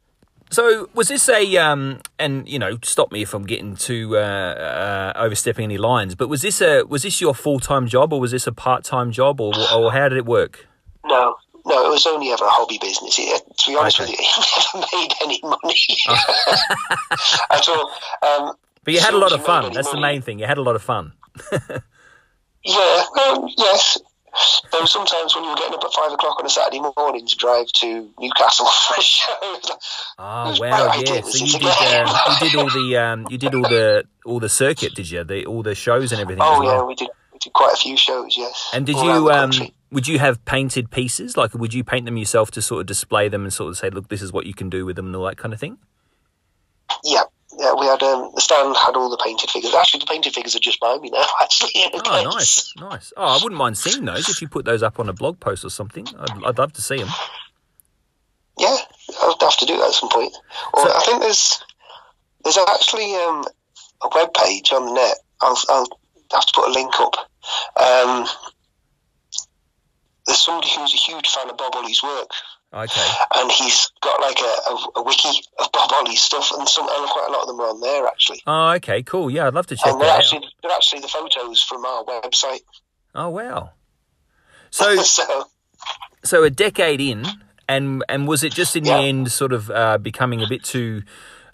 [0.49, 4.19] So was this a um and you know stop me if I'm getting too uh,
[4.19, 8.32] uh overstepping any lines but was this a was this your full-time job or was
[8.32, 10.67] this a part-time job or or how did it work?
[11.05, 11.36] No,
[11.68, 13.20] no, it was only ever a hobby business.
[13.20, 14.11] It, to be honest Okay.
[14.11, 15.76] with you, it never made any money
[17.51, 17.91] at all.
[18.24, 19.74] Um, But you had a lot of fun.
[19.74, 20.39] That's the main thing.
[20.39, 21.13] You had a lot of fun.
[22.63, 23.97] yeah, well, yes.
[24.72, 27.26] There were sometimes when you were getting up at five o'clock on a Saturday morning
[27.26, 29.34] to drive to Newcastle for a show.
[30.20, 31.22] Oh wow, yeah.
[31.22, 34.49] So you did uh, you did all the um you did all the all the
[34.49, 35.24] circuit, did you?
[35.24, 36.43] The all the shows and everything.
[36.45, 36.76] oh well?
[36.76, 37.09] yeah, we did.
[37.34, 38.38] We did quite a few shows.
[38.38, 38.70] Yes.
[38.74, 39.51] And did you um.
[39.92, 41.38] Would you have painted pieces?
[41.38, 43.90] Like would you paint them yourself to sort of display them and sort of say,
[43.90, 45.78] look, this is what you can do with them and all that kind of thing?
[47.04, 47.24] Yeah,
[47.58, 47.74] yeah.
[47.74, 49.74] We had um, the stand had all the painted figures.
[49.74, 51.24] Actually, the painted figures are just by me now.
[51.42, 53.14] Actually, Oh, nice, nice.
[53.18, 55.64] Oh, I wouldn't mind seeing those if you put those up on a blog post
[55.66, 56.08] or something.
[56.18, 57.10] I'd, I'd love to see them.
[58.60, 58.76] Yeah,
[59.24, 60.34] I'd have to do that at some point.
[60.74, 61.64] Or So- I think there's
[62.44, 63.44] there's actually um,
[64.02, 65.18] a web page on the net.
[65.42, 65.88] I'll, I'll
[66.32, 67.16] have to put a link up.
[67.80, 68.26] Um,
[70.28, 72.30] there's somebody who's a huge fan of Bob Olley's work,
[72.73, 73.07] Okay.
[73.36, 77.09] and he's got like a, a, a wiki of Bob Olley's stuff, and some and
[77.09, 78.41] quite a lot of them are on there actually.
[78.45, 79.32] Oh, okay, cool.
[79.32, 80.51] Yeah, I'd love to check and they're that actually out.
[80.61, 82.59] they're actually the photos from our website.
[83.15, 83.71] Oh, wow.
[84.69, 85.45] So, so
[86.25, 87.25] so a decade in,
[87.69, 88.97] and and was it just in Yeah.
[88.97, 91.03] the end sort of uh, becoming a bit too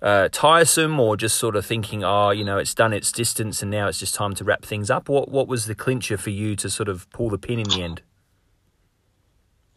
[0.01, 3.69] uh, tiresome, or just sort of thinking, oh, you know, it's done its distance, and
[3.69, 5.09] now it's just time to wrap things up?
[5.09, 7.83] What what was the clincher for you to sort of pull the pin in the
[7.83, 8.01] end?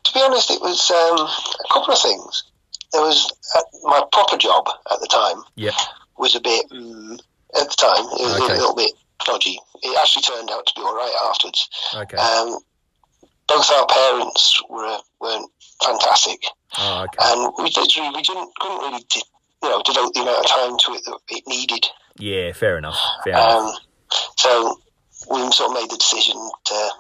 [0.07, 2.45] To be honest, it was um, a couple of things.
[2.93, 5.43] There was uh, my proper job at the time.
[5.57, 5.75] Yep.
[6.19, 7.19] was a bit mm,
[7.61, 8.05] at the time.
[8.19, 8.55] It was Okay.
[8.55, 8.93] a little bit
[9.25, 9.59] dodgy.
[9.83, 11.69] It actually turned out to be all right afterwards.
[11.95, 12.17] Okay.
[12.17, 12.59] Um,
[13.49, 15.51] both our parents were weren't
[15.83, 16.41] fantastic,
[16.79, 17.19] oh, okay.
[17.23, 19.23] and we literally we didn't couldn't really di-
[19.63, 21.87] you know devote the amount of time to it that it needed.
[22.19, 22.99] Yeah, fair enough.
[23.25, 23.53] Fair enough.
[23.53, 23.73] Um,
[24.37, 24.81] so
[25.31, 26.91] we sort of made the decision to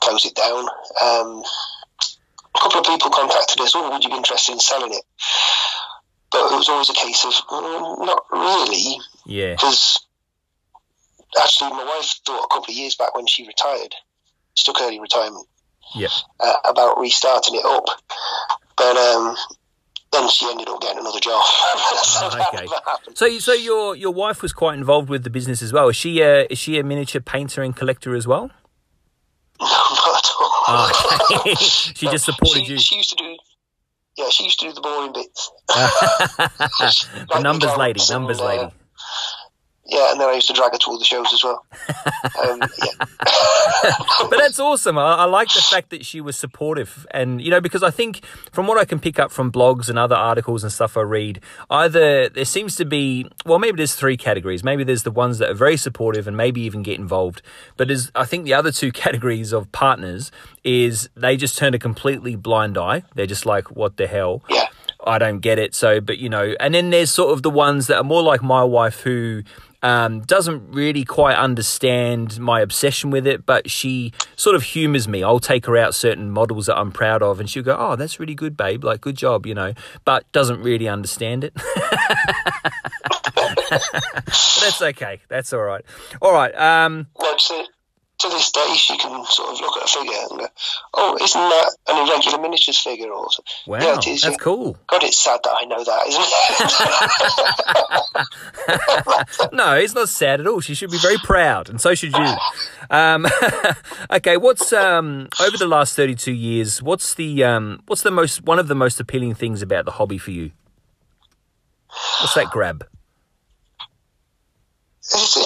[0.00, 0.68] close it down.
[1.02, 1.42] Um,
[2.56, 3.72] a couple of people contacted us.
[3.74, 5.04] Oh, would you be interested in selling it?
[6.32, 8.98] But it was always a case of mm, not really.
[9.26, 9.52] Yeah.
[9.52, 9.98] because
[11.40, 13.94] actually my wife thought a couple of years back when she retired,
[14.54, 15.46] she took early retirement,
[15.94, 16.10] Yep.
[16.40, 17.84] uh, about restarting it up,
[18.76, 19.36] but um,
[20.12, 21.44] then she ended up getting another job.
[22.02, 22.66] so that okay.
[23.14, 25.88] So, so your your wife was quite involved with the business as well.
[25.88, 28.50] Is she a is she a miniature painter and collector as well?
[29.60, 30.62] No, not at all.
[30.68, 31.54] Oh, okay.
[31.94, 32.78] she just supported she, you.
[32.78, 33.36] She used to do.
[34.18, 35.50] Yeah, she used to do the boring bits.
[35.68, 38.72] the numbers lady, counts and, numbers uh, lady.
[39.88, 41.64] Yeah, and then I used to drag her to all the shows as well.
[42.42, 43.92] um, yeah.
[44.28, 44.98] But that's awesome.
[44.98, 48.24] I, I like the fact that she was supportive, and you know, because I think
[48.50, 51.40] from what I can pick up from blogs and other articles and stuff I read,
[51.70, 54.64] either there seems to be, well, maybe there's three categories.
[54.64, 57.42] Maybe there's the ones that are very supportive and maybe even get involved.
[57.76, 60.32] But there's, I think the other two categories of partners
[60.64, 63.04] is they just turn a completely blind eye.
[63.14, 64.42] They're just like, what the hell?
[64.50, 64.66] Yeah.
[65.06, 65.74] I don't get it.
[65.74, 68.42] So, but you know, and then there's sort of the ones that are more like
[68.42, 69.42] my wife who
[69.86, 75.22] um, doesn't really quite understand my obsession with it, but she sort of humors me.
[75.22, 78.18] I'll take her out certain models that I'm proud of, and she'll go, "Oh, that's
[78.18, 78.82] really good, babe.
[78.82, 79.74] Like, good job," you know,
[80.04, 81.54] but doesn't really understand it.
[83.70, 85.20] that's okay.
[85.28, 85.84] That's all right.
[86.20, 86.52] All right.
[86.56, 87.36] Um, uh,
[88.18, 90.46] to this day, she can sort of look at a figure and go,
[90.94, 93.28] "Oh, isn't that an irregular miniatures figure?" Or
[93.66, 94.22] Wow, yeah, it is.
[94.22, 94.38] that's yeah.
[94.38, 94.76] cool.
[94.86, 96.22] God, it's sad that I know that, isn't
[99.38, 99.52] it?
[99.52, 100.60] No, it's not sad at all.
[100.60, 102.34] She should be very proud, and so should you.
[102.90, 103.26] Um,
[104.10, 106.82] okay, what's um, over the last thirty-two years?
[106.82, 110.18] What's the um, what's the most one of the most appealing things about the hobby
[110.18, 110.52] for you?
[112.20, 112.86] What's that grab?
[114.98, 115.45] it's, it's sort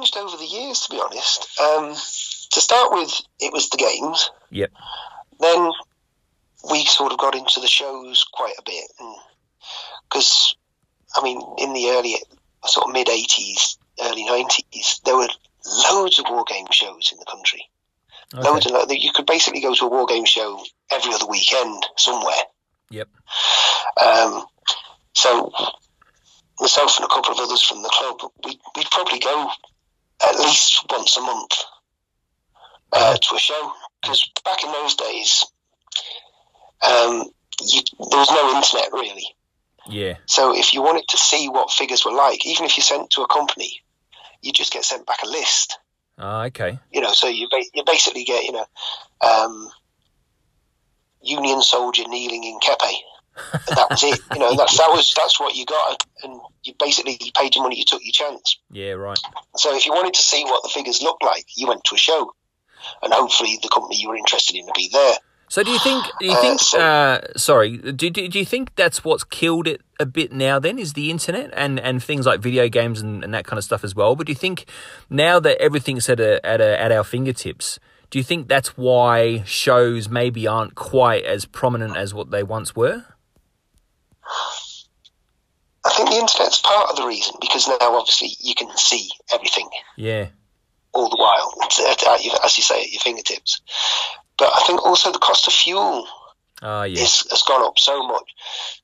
[0.00, 1.60] changed over the years, to be honest.
[1.60, 4.30] Um, to start with, it was the games.
[4.50, 4.72] Yep.
[5.38, 5.70] Then
[6.70, 8.84] we sort of got into the shows quite a bit,
[10.08, 10.54] because
[11.16, 12.16] I mean, in the early
[12.66, 15.28] sort of mid '80s, early '90s, there were
[15.90, 17.64] loads of war game shows in the country.
[18.32, 21.84] Loads and lo- you could basically go to a war game show every other weekend
[21.96, 22.42] somewhere.
[22.90, 23.08] Yep.
[24.00, 24.44] Um,
[25.14, 25.52] so
[26.60, 29.50] myself and a couple of others from the club, we, we'd probably go
[30.28, 31.56] at least once a month
[32.92, 33.72] uh, to a show.
[34.02, 35.46] Because back in those days,
[36.82, 37.24] um,
[37.62, 39.26] you, there was no internet really.
[39.86, 40.14] Yeah.
[40.26, 43.22] So if you wanted to see what figures were like, even if you sent to
[43.22, 43.80] a company,
[44.42, 45.78] you just get sent back a list.
[46.18, 46.78] Ah, okay.
[46.92, 48.66] You know, so you ba- you basically get you know,
[49.26, 49.68] um,
[51.22, 52.94] Union soldier kneeling in kepi,
[53.36, 54.20] and that was it.
[54.32, 57.64] You know, that's that was that's what you got, and you basically you paid your
[57.64, 58.58] money, you took your chance.
[58.70, 58.92] Yeah.
[58.92, 59.18] Right.
[59.56, 61.98] So if you wanted to see what the figures looked like, you went to a
[61.98, 62.32] show,
[63.02, 65.14] and hopefully the company you were interested in would be there.
[65.48, 66.04] So do you think?
[66.20, 66.60] Do you Uh, think?
[66.60, 67.76] so- Uh, sorry.
[67.76, 70.60] Do, do do you think that's what's killed it a bit now?
[70.60, 73.64] Then is the internet and, and things like video games and, and that kind of
[73.64, 74.14] stuff as well.
[74.14, 74.66] But do you think
[75.08, 79.42] now that everything's at a, at a, at our fingertips, do you think that's why
[79.42, 83.06] shows maybe aren't quite as prominent as what they once were?
[85.84, 89.68] I think the internet's part of the reason because now obviously you can see everything
[89.96, 90.28] Yeah.
[90.92, 93.60] all the while, It's at, at your, as you say, at your fingertips.
[94.36, 96.06] But I think also the cost of fuel
[96.62, 97.00] Ah, yeah.
[97.02, 98.28] is, has gone up so much.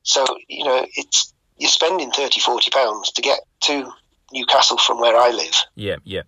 [0.02, 3.90] So, you know, it's you're spending 30, 40 pounds to get to
[4.32, 5.96] Newcastle from where I live Yeah.
[6.04, 6.22] Yeah.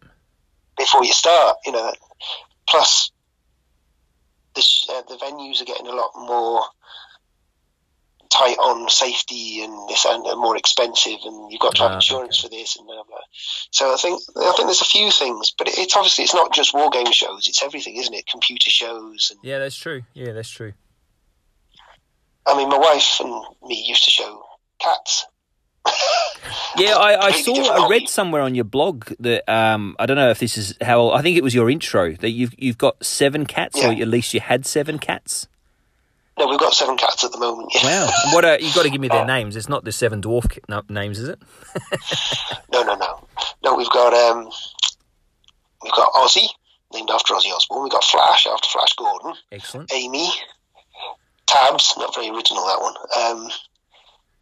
[0.76, 1.92] before you start, you know.
[2.68, 3.10] Plus,
[4.54, 4.62] the,
[4.92, 6.62] uh, the venues are getting a lot more
[8.30, 11.94] tight on safety and this and, and more expensive, and you've got to have Ah,
[11.96, 13.18] insurance for this and blah, blah.
[13.70, 16.52] So I think I think there's a few things, but it, it's obviously it's not
[16.52, 18.26] just war game shows; it's everything, isn't it?
[18.26, 20.02] Computer shows, and Yeah, that's true.
[20.14, 20.72] Yeah, that's true.
[22.46, 23.30] I mean, my wife and
[23.62, 24.42] me used to show
[24.80, 25.26] cats.
[26.76, 27.54] Yeah, I, I saw,
[27.86, 31.10] I read somewhere on your blog that um, I don't know if this is how
[31.10, 34.32] I think it was your intro that you've you've got seven cats, or at least
[34.32, 35.48] you had seven cats.
[36.38, 37.72] No, we've got seven cats at the moment.
[37.74, 38.06] Yeah.
[38.06, 39.56] Wow, what are, you got to give me their names?
[39.56, 41.40] It's not the seven dwarf ca- no, names, is it?
[42.72, 43.26] No, no, no,
[43.64, 43.74] no.
[43.74, 44.48] We've got um,
[45.82, 46.46] we've got Ozzy,
[46.92, 47.82] named after Ozzy Osbourne.
[47.82, 49.34] We've got Flash after Flash Gordon.
[49.50, 49.92] Excellent.
[49.92, 50.28] Amy,
[51.46, 52.94] Tabs, not very original that one.
[53.18, 53.50] Um,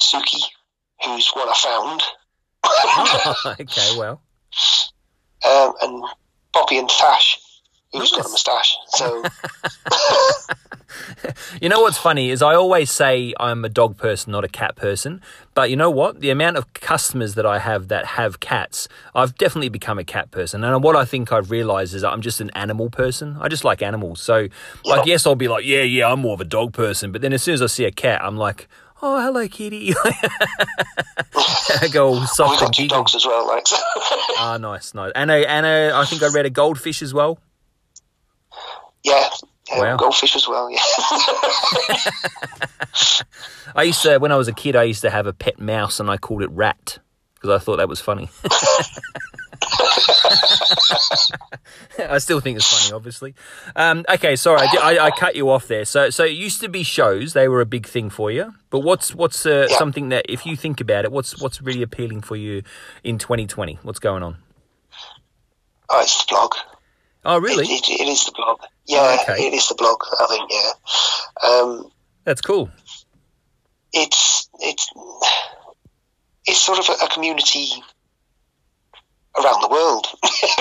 [0.03, 0.43] Suki,
[1.05, 2.03] who's what I found,
[2.65, 4.21] Oh, okay, well,
[5.49, 6.05] um, and
[6.53, 7.39] Poppy and Tash,
[7.99, 8.77] who's got a moustache.
[8.89, 9.25] So
[11.61, 14.77] you know what's funny is I always say I'm a dog person, not a cat
[14.77, 15.21] person.
[15.55, 16.21] But you know what?
[16.21, 20.31] The amount of customers that I have that have cats, I've definitely become a cat
[20.31, 20.65] person.
[20.65, 23.37] And what I think I've realised is I'm just an animal person.
[23.41, 24.21] I just like animals.
[24.21, 24.49] So,
[24.85, 27.13] like, yes, I'll be like, yeah, yeah, I'm more of a dog person.
[27.13, 28.69] But then as soon as I see a cat, I'm like,
[29.03, 29.95] oh, hello, kitty.
[30.05, 33.47] I go all we've got two dogs as well.
[33.47, 33.67] Like.
[34.39, 35.13] Ah, nice, nice.
[35.15, 37.39] And a, and a, I think I read a goldfish as well.
[39.07, 39.29] Yeah,
[39.73, 39.97] Wow.
[39.97, 40.71] goldfish as well.
[40.71, 40.79] Yeah,
[43.75, 45.99] I used to, when I was a kid, I used to have a pet mouse
[46.01, 46.99] and I called it Rat
[47.35, 48.29] because I thought that was funny.
[51.99, 53.35] I still think it's funny, obviously.
[53.75, 55.85] Um, okay, sorry, I, I, I cut you off there.
[55.85, 58.55] So, so it used to be shows; they were a big thing for you.
[58.71, 59.79] But what's what's uh, Yeah.
[59.79, 62.63] something that, if you think about it, what's what's really appealing for you
[63.03, 63.79] in 2020?
[63.83, 64.37] What's going on?
[65.91, 66.53] oh, it's the blog.
[67.29, 67.65] Oh, really?
[67.67, 68.61] It, it, it is the blog.
[68.87, 69.47] Yeah, Okay.
[69.49, 69.99] it is the blog.
[70.21, 70.51] I think.
[70.51, 71.91] Yeah, um,
[72.25, 72.71] That's cool.
[73.93, 74.89] it's it's
[76.47, 77.69] it's sort of a, a community
[79.39, 80.07] around the world.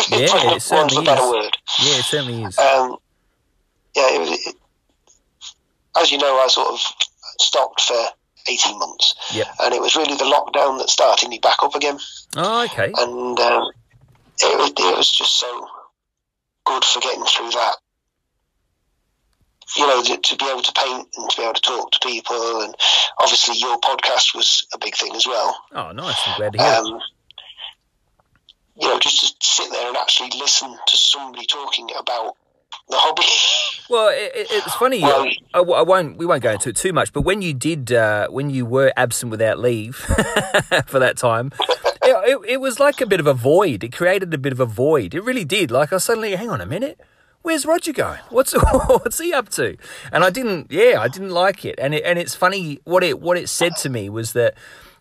[0.10, 1.10] Yeah, it certainly is.
[1.10, 2.58] Yeah, it certainly is.
[2.60, 2.98] Um,
[3.96, 4.56] yeah, it, was- it,
[6.00, 6.80] as you know, I sort of
[7.40, 8.06] stopped for
[8.48, 9.48] eighteen months, Yep.
[9.64, 12.00] and it was really the lockdown that started me back up again.
[12.38, 12.92] Oh, okay.
[12.98, 13.72] and um,
[14.42, 15.68] it, it was just so
[16.66, 17.76] good for getting through that.
[19.78, 22.00] You know, to, to be able to paint and to be able to talk to
[22.04, 22.76] people, and
[23.20, 25.58] obviously your podcast was a big thing as well.
[25.74, 26.16] Oh, nice.
[26.28, 26.68] I'm glad to hear.
[26.68, 27.00] Um,
[28.78, 32.36] you know, just to sit there and actually listen to somebody talking about
[32.90, 33.24] the hobby.
[33.88, 35.00] Well, it, it's funny.
[35.04, 36.18] Well- I, I won't.
[36.18, 37.14] We won't go into it too much.
[37.14, 39.96] But when you did, uh, when you were absent without leave
[40.88, 41.52] for that time,
[42.06, 43.84] it, it, was like a bit of a void.
[43.84, 45.14] It created a bit of a void.
[45.14, 45.72] It really did.
[45.72, 47.00] Like I suddenly, hang on a minute.
[47.42, 48.20] Where's Roger going?
[48.30, 48.54] What's
[48.88, 49.78] what's he up to?
[50.12, 50.72] And I didn't.
[50.72, 51.76] Yeah, I didn't like it.
[51.78, 54.56] And it, and it's funny what it what it said to me was that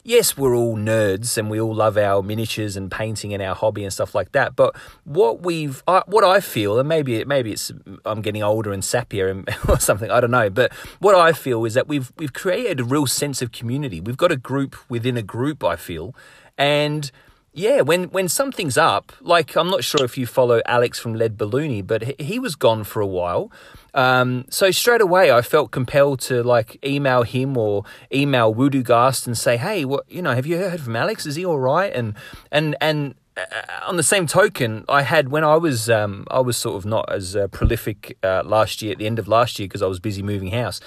[0.05, 3.83] yes, we're all nerds and we all love our miniatures and painting and our hobby
[3.83, 4.55] and stuff like that.
[4.55, 7.73] But what we've, I what I feel, and maybe maybe it's
[8.05, 10.51] I'm getting older and sappier and, or something, I don't know.
[10.51, 14.01] But what I feel is that we've we've created a real sense of community.
[14.01, 15.65] We've got a group within a group.
[15.65, 16.15] I feel,
[16.59, 17.11] and
[17.57, 21.39] yeah, when when something's up, like I'm not sure if you follow Alex from Lead
[21.39, 23.53] Balloony, but he, was gone for a while.
[23.95, 29.39] Um, so straight away, I felt compelled to like email him or email Wudugast and
[29.39, 30.35] say, "Hey, what you know?
[30.35, 31.27] Have you heard from Alex?
[31.27, 32.15] Is he all right?" And
[32.51, 33.45] and and uh,
[33.87, 37.11] on the same token, I had when I was um, I was sort of not
[37.13, 40.01] as uh, prolific uh, last year at the end of last year because I was
[40.01, 40.81] busy moving house.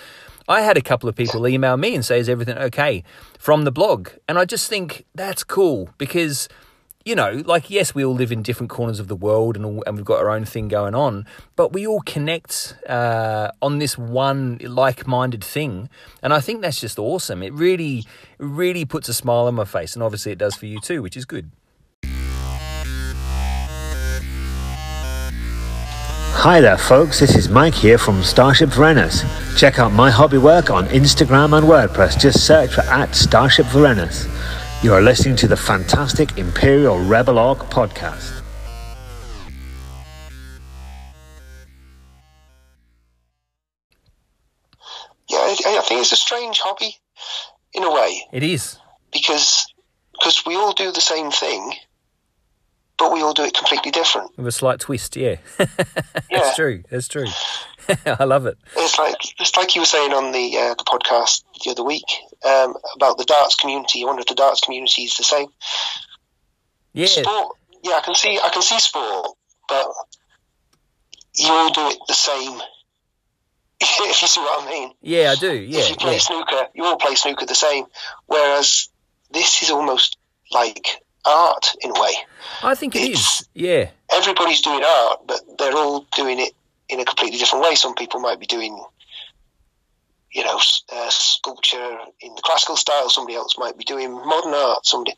[0.48, 3.04] I had a couple of people email me and say, "Is everything okay?"
[3.38, 6.48] from the blog, and I just think that's cool because
[7.08, 9.82] you know, like yes, we all live in different corners of the world and all,
[9.88, 11.26] and we've got our own thing going on,
[11.56, 15.90] but we all connect uh, on this one like-minded thing,
[16.22, 17.42] and I think that's just awesome.
[17.42, 18.04] It really,
[18.40, 21.16] really puts a smile on my face, and obviously it does for you too, which
[21.16, 21.50] is good.
[26.40, 27.20] Hi there, folks.
[27.20, 29.24] This is Mike here from Starship Varenas.
[29.58, 32.20] Check out my hobby work on Instagram and WordPress.
[32.20, 34.26] Just search for at Starship Varenas.
[34.84, 38.42] You are listening to the fantastic Imperial Rebel Orc podcast.
[45.30, 46.96] Yeah, I, I think it's a strange hobby
[47.74, 48.78] in a way It is.
[49.12, 49.66] because
[50.14, 51.74] because we all do the same thing,
[52.98, 54.36] but we all do it completely different.
[54.38, 55.38] With a slight twist, yeah.
[56.30, 56.40] Yeah.
[56.40, 56.84] That's true.
[56.90, 57.28] That's true.
[58.06, 58.58] I love it.
[58.76, 62.04] It's like it's like you were saying on the uh, the podcast the other week
[62.46, 64.00] um, about the darts community.
[64.00, 65.48] You wonder if the darts community is the same.
[66.94, 67.06] Yeah.
[67.06, 69.38] Sport, yeah, I can see I can see sport,
[69.70, 69.88] but
[71.36, 72.60] you all do it the same.
[73.80, 74.92] if you see what I mean.
[75.02, 75.54] Yeah, I do.
[75.54, 76.20] Yeah, if you play yeah.
[76.20, 77.86] snooker, you all play snooker the same.
[78.26, 78.90] Whereas
[79.32, 80.18] this is almost
[80.52, 82.14] like art in a way.
[82.64, 83.50] I think it It's- is.
[83.54, 83.90] Yeah.
[84.12, 86.54] Everybody's doing art, but they're all doing it
[86.90, 87.76] in a completely different way.
[87.76, 88.82] Some people might be doing,
[90.32, 90.60] you know,
[90.94, 93.10] uh, sculpture in the classical style.
[93.10, 94.86] Somebody else might be doing modern art.
[94.86, 95.16] Somebody,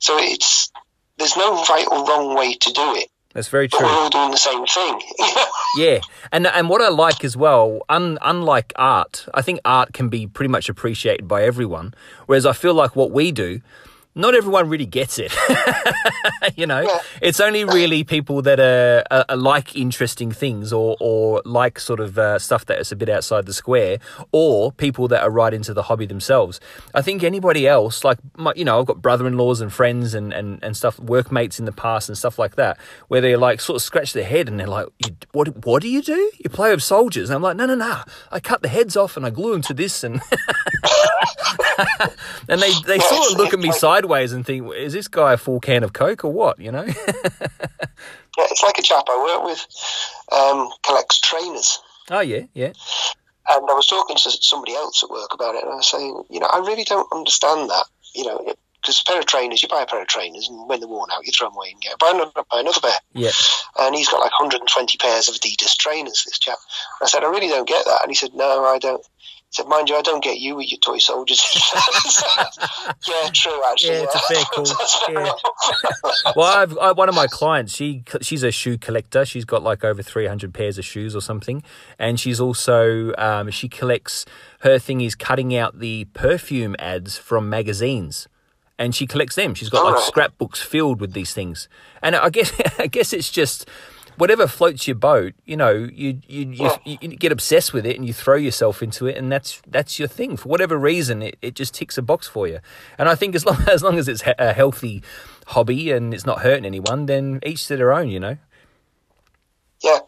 [0.00, 0.70] so it's
[1.18, 3.86] there's no right or wrong way to do it, That's very but true.
[3.86, 5.00] we're all doing the same thing.
[5.76, 5.98] Yeah,
[6.32, 10.26] and and what I like as well, un, unlike art, I think art can be
[10.26, 11.92] pretty much appreciated by everyone.
[12.26, 13.60] Whereas I feel like what we do,
[14.18, 15.32] not everyone really gets it.
[16.56, 16.98] you know, Yeah.
[17.22, 22.00] it's only really people that are, are, are like interesting things or or like sort
[22.00, 23.98] of uh, stuff that is a bit outside the square,
[24.32, 26.60] or people that are right into the hobby themselves.
[26.94, 30.62] I think anybody else, like my, you know, I've got brother-in-laws and friends and, and,
[30.62, 32.76] and stuff, workmates in the past and stuff like that,
[33.08, 35.88] where they're like sort of scratch their head and they're like, you, "What what do
[35.88, 36.30] you do?
[36.42, 38.02] You play with soldiers?" And I'm like, "No, no, no!
[38.32, 40.20] I cut the heads off and I glue them to this and."
[42.48, 45.36] and they, they sort of look at me sideways and think, is this guy a
[45.36, 46.86] full can of Coke or what, you know?
[48.38, 49.66] Yeah, it's like a chap I work with
[50.30, 51.80] um, collects trainers.
[52.10, 52.72] oh, yeah, yeah.
[53.50, 56.22] And I was talking to somebody else at work about it, and I was saying,
[56.30, 57.86] you know, I really don't understand that.
[58.14, 60.78] You know, because a pair of trainers, you buy a pair of trainers, and when
[60.78, 62.92] they're worn out, you throw them away and get buy another, buy another pair.
[63.12, 63.30] Yeah.
[63.80, 66.22] And he's got like 120 pairs of Adidas trainers.
[66.24, 66.58] This chap.
[67.02, 69.04] I said, I really don't get that, and he said, No, I don't.
[69.50, 71.42] Said, mind you, I don't get you with your toy soldiers.
[73.08, 73.60] yeah, true.
[73.70, 74.66] Actually, Yeah, it's a fair call.
[75.24, 75.32] Yeah.
[76.36, 77.74] Well, I've I, one of my clients.
[77.74, 79.24] She she's a shoe collector.
[79.24, 81.62] She's got like over three hundred pairs of shoes or something,
[81.98, 84.26] and she's also um, she collects.
[84.60, 88.28] Her thing is cutting out the perfume ads from magazines,
[88.78, 89.54] and she collects them.
[89.54, 90.06] She's got like Alright.
[90.06, 91.68] scrapbooks filled with these things,
[92.02, 93.68] and I guess I guess it's just.
[94.18, 97.96] Whatever floats your boat, you know, you you, you you you get obsessed with it
[97.96, 100.36] and you throw yourself into it, and that's that's your thing.
[100.36, 102.58] For whatever reason, it, it just ticks a box for you.
[102.98, 105.02] And I think as long as long as it's a healthy
[105.46, 108.36] hobby and it's not hurting anyone, then each to their own, you know.
[109.82, 110.00] yeah.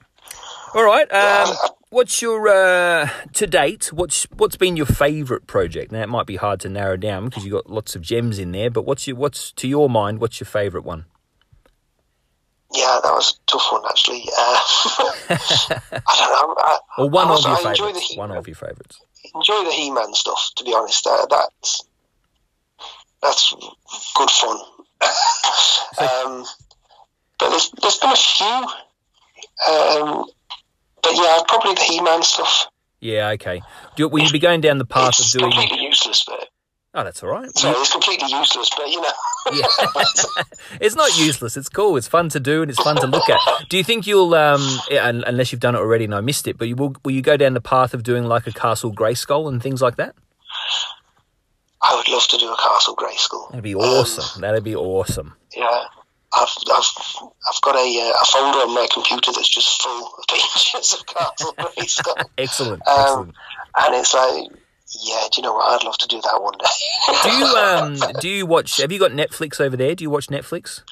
[0.74, 1.10] All right.
[1.12, 1.54] Um,
[1.90, 3.92] what's your uh, to date?
[3.92, 5.92] What's what's been your favourite project?
[5.92, 8.52] Now it might be hard to narrow down because you've got lots of gems in
[8.52, 8.70] there.
[8.70, 10.20] But what's your what's to your mind?
[10.20, 11.06] What's your favourite one?
[12.72, 14.22] Yeah, that was a tough one actually.
[14.28, 14.60] Uh,
[16.06, 16.54] I don't know.
[16.58, 18.08] I, Or one I was- of your I enjoy the favourites?
[18.10, 19.00] He- One of your favourites.
[19.34, 20.50] enjoy the He-Man stuff.
[20.56, 21.84] To be honest, uh, that's
[23.22, 23.54] that's
[24.14, 24.58] good fun.
[25.98, 26.44] um,
[27.40, 30.26] there's there's been a few, um,
[31.02, 32.66] but yeah, probably the He-Man stuff.
[33.00, 33.62] Yeah, okay.
[33.96, 35.52] Do, will you be going down the path it's of doing?
[35.52, 36.48] completely useless, but
[36.92, 37.48] Oh, that's all right.
[37.56, 39.12] sorry, it's completely useless, but you know,
[39.52, 40.42] Yeah.
[40.80, 41.56] it's not useless.
[41.56, 41.96] It's cool.
[41.96, 43.38] It's fun to do and it's fun to look at.
[43.68, 44.60] Do you think you'll, um,
[44.90, 47.36] unless you've done it already and I missed it, but you will, will you go
[47.36, 50.16] down the path of doing like a Castle Grayskull and things like that?
[51.82, 53.50] I would love to do a Castle Grayskull.
[53.50, 54.40] That'd be awesome.
[54.40, 55.34] That'd be awesome.
[55.56, 55.84] Yeah,
[56.34, 56.84] I've I've
[57.48, 61.06] I've got a uh, a folder on my computer that's just full of pictures of
[61.06, 62.86] Castle Grayskull, Excellent.
[62.86, 63.34] um, Excellent.
[63.78, 64.50] and it's like,
[65.02, 65.80] yeah, do you know what?
[65.80, 67.22] I'd love to do that one day.
[67.22, 68.78] Do you um do you watch?
[68.78, 69.94] Have you got Netflix over there?
[69.94, 70.82] Do you watch Netflix?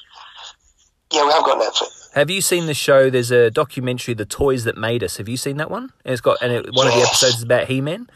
[1.12, 2.12] yeah, we have got Netflix.
[2.14, 3.10] Have you seen the show?
[3.10, 5.92] There's a documentary, "The Toys That Made Us." Have you seen that one?
[6.04, 8.08] And it's got and it, one of the episodes is about He-Man.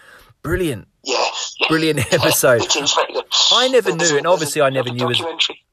[0.43, 2.63] Brilliant, Yes, brilliant episode.
[2.65, 3.25] it is very good.
[3.53, 5.23] I never knew, and obviously I never knew as-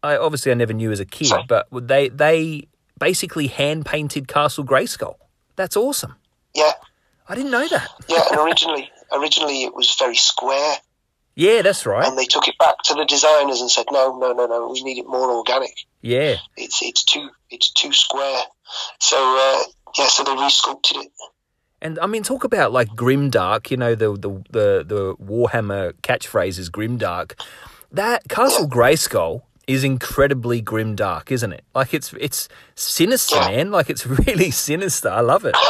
[0.04, 1.44] I obviously I never knew as a kid, Sorry.
[1.48, 2.68] but they they
[3.00, 5.16] basically hand painted Castle Grayskull.
[5.56, 6.16] That's awesome.
[6.54, 6.74] Yeah,
[7.28, 7.90] I didn't know that.
[8.08, 10.76] yeah, and originally originally it was very square,
[11.36, 12.08] Yeah, that's right.
[12.08, 14.82] and they took it back to the designers and said, no, no, no, no, we
[14.84, 15.74] need it more organic.
[16.02, 18.42] Yeah, It's it's too it's too square.
[19.00, 19.64] So uh,
[19.98, 21.12] yeah, so they resculpted it.
[21.82, 23.70] and I mean, talk about like grimdark.
[23.72, 27.40] You know, the the the, the Warhammer catchphrase is grimdark.
[27.92, 31.64] That Castle Grayskull is incredibly grim dark, isn't it?
[31.76, 33.50] Like it's it's sinister, Yeah.
[33.52, 33.72] man.
[33.72, 35.10] Like it's really sinister.
[35.10, 35.56] I love it.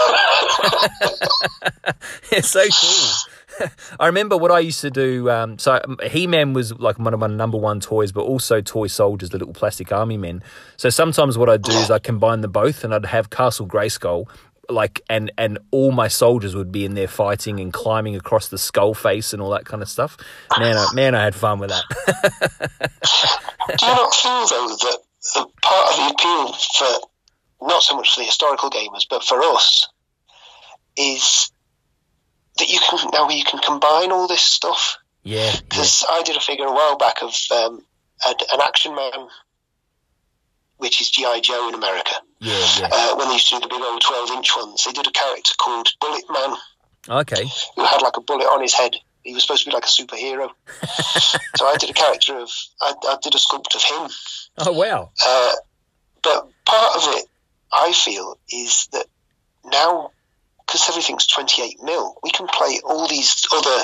[2.32, 3.70] it's so cool.
[4.00, 5.30] I remember what I used to do.
[5.30, 8.88] Um, so He Man was like one of my number one toys, but also toy
[8.88, 10.42] soldiers, the little plastic army men.
[10.78, 14.28] So sometimes what I'd do is I'd combine the both, and I'd have Castle Grayskull,
[14.70, 18.58] like, and and all my soldiers would be in there fighting and climbing across the
[18.58, 20.18] skull face and all that kind of stuff.
[20.58, 21.84] Man, I, man, I had fun with that.
[23.78, 24.98] Do you not feel though that
[25.36, 29.42] the part of the appeal for not so much for the historical gamers, but for
[29.42, 29.90] us,
[30.96, 31.52] is
[32.58, 34.98] that you can now you can combine all this stuff.
[35.24, 37.82] yeah, yeah, Because I did a figure a while back of um,
[38.26, 39.28] an action man,
[40.78, 42.12] which is GI Joe in America.
[42.40, 42.90] Yeah, yeah.
[42.92, 45.12] Uh, when they used to do the big old twelve inch ones, they did a
[45.12, 46.56] character called Bullet Man
[47.10, 48.96] Okay, who had like a bullet on his head.
[49.24, 50.50] He was supposed to be like a superhero.
[51.58, 52.50] so I did a character of
[52.82, 54.10] I, I did a sculpt of him.
[54.60, 55.52] oh wow, Uh,
[56.24, 57.26] but part of it,
[57.72, 59.06] I feel, is that
[59.66, 60.12] now,
[60.66, 63.84] because everything's 28 mil, we can play all these other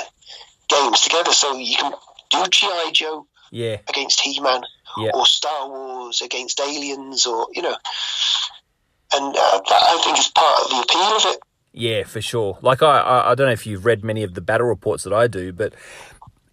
[0.68, 1.32] games together.
[1.32, 1.92] So you can
[2.30, 2.90] do G.I.
[2.92, 4.62] Joe yeah, against He Man,
[4.98, 5.10] Yeah.
[5.14, 7.76] or Star Wars against aliens, or, you know.
[9.12, 11.40] And uh, that, I think, is part of the appeal of it.
[11.72, 12.58] Yeah, for sure.
[12.62, 15.12] Like I, I, I don't know if you've read many of the battle reports that
[15.12, 15.74] I do, but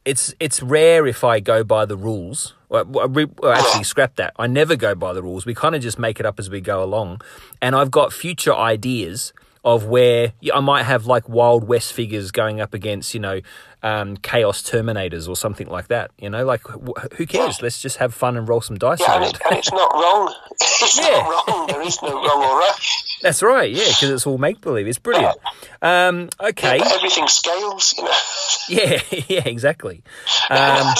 [0.06, 2.54] it's it's rare if I go by the rules.
[2.70, 4.34] Well, re- well, actually, scrap that.
[4.38, 5.46] I never go by the rules.
[5.46, 7.22] We kind of just make it up as we go along.
[7.62, 9.32] And I've got future ideas
[9.64, 13.39] of where I might have like Wild West figures going up against, you know,
[13.84, 16.10] um, Chaos Terminators or something like that.
[16.18, 17.62] You know, like wh- who cares?
[17.62, 19.00] Let's just have fun and roll some dice.
[19.02, 20.34] Yeah, and, it, and it's not wrong.
[20.62, 21.10] It's Yeah.
[21.20, 21.68] not wrong.
[21.68, 22.76] There is no wrong or right.
[23.22, 23.72] That's right.
[23.72, 24.88] Yeah, because it's all make believe.
[24.88, 25.38] It's brilliant.
[25.82, 26.80] Um, okay.
[26.84, 28.12] Everything scales, you know.
[28.70, 30.04] Yeah, yeah, exactly.
[30.50, 30.94] Um,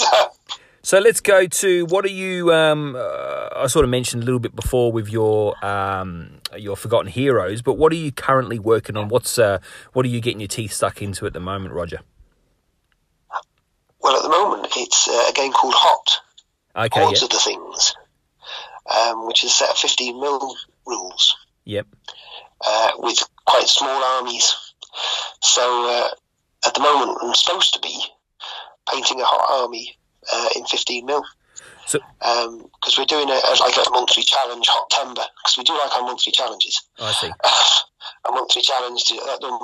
[0.82, 2.52] so let's go to what are you?
[2.54, 7.08] Um, uh, I sort of mentioned a little bit before with your um, your Forgotten
[7.12, 9.08] Heroes, but what are you currently working on?
[9.08, 9.60] What's uh,
[9.94, 12.00] what are you getting your teeth stuck into at the moment, Roger?
[14.04, 16.20] Well, at the moment, it's uh, a game called Hot.
[16.76, 17.96] Okay, Hordes yeah, of the Things,
[18.94, 20.56] um, which is a set of 15 mil
[20.88, 21.36] rules
[21.66, 21.88] yep,
[22.66, 24.56] uh, with quite small armies.
[25.42, 26.10] So uh,
[26.66, 28.04] at the moment, I'm supposed to be
[28.92, 29.96] painting a hot army
[30.32, 31.24] uh, in 15 mil.
[31.86, 35.74] So- because we're doing a, a, like a monthly challenge, Hot Timber, because we do
[35.74, 36.82] like our monthly challenges.
[37.00, 37.28] I see.
[38.28, 39.60] a monthly challenge to get that done.